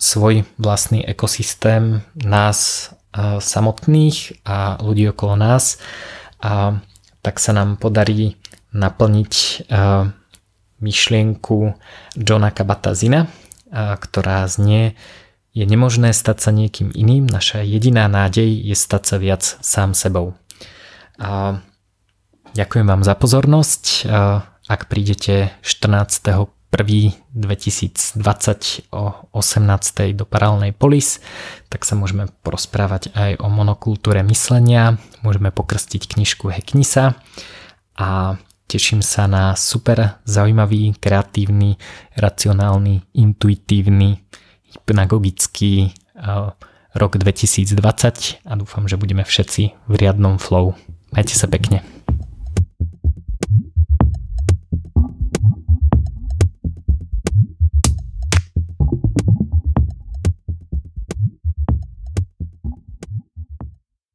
[0.00, 2.90] svoj vlastný ekosystém nás
[3.40, 5.80] samotných a ľudí okolo nás
[6.40, 6.80] a
[7.24, 8.36] tak sa nám podarí
[8.76, 9.66] naplniť
[10.76, 11.56] myšlienku
[12.20, 13.26] Johna Kabat-Zina,
[13.74, 14.94] ktorá znie
[15.56, 20.36] je nemožné stať sa niekým iným, naša jediná nádej je stať sa viac sám sebou.
[21.16, 21.64] A
[22.52, 24.04] ďakujem vám za pozornosť.
[24.68, 26.55] Ak prídete 14
[27.32, 29.02] 2020 o
[29.32, 30.12] 18.
[30.12, 31.22] do paralelnej polis,
[31.72, 37.16] tak sa môžeme porozprávať aj o monokultúre myslenia, môžeme pokrstiť knižku Heknisa
[37.96, 38.36] a
[38.68, 41.80] teším sa na super zaujímavý, kreatívny,
[42.18, 44.20] racionálny, intuitívny,
[44.74, 45.96] hypnagogický
[46.96, 50.76] rok 2020 a dúfam, že budeme všetci v riadnom flow.
[51.14, 51.95] Majte sa pekne.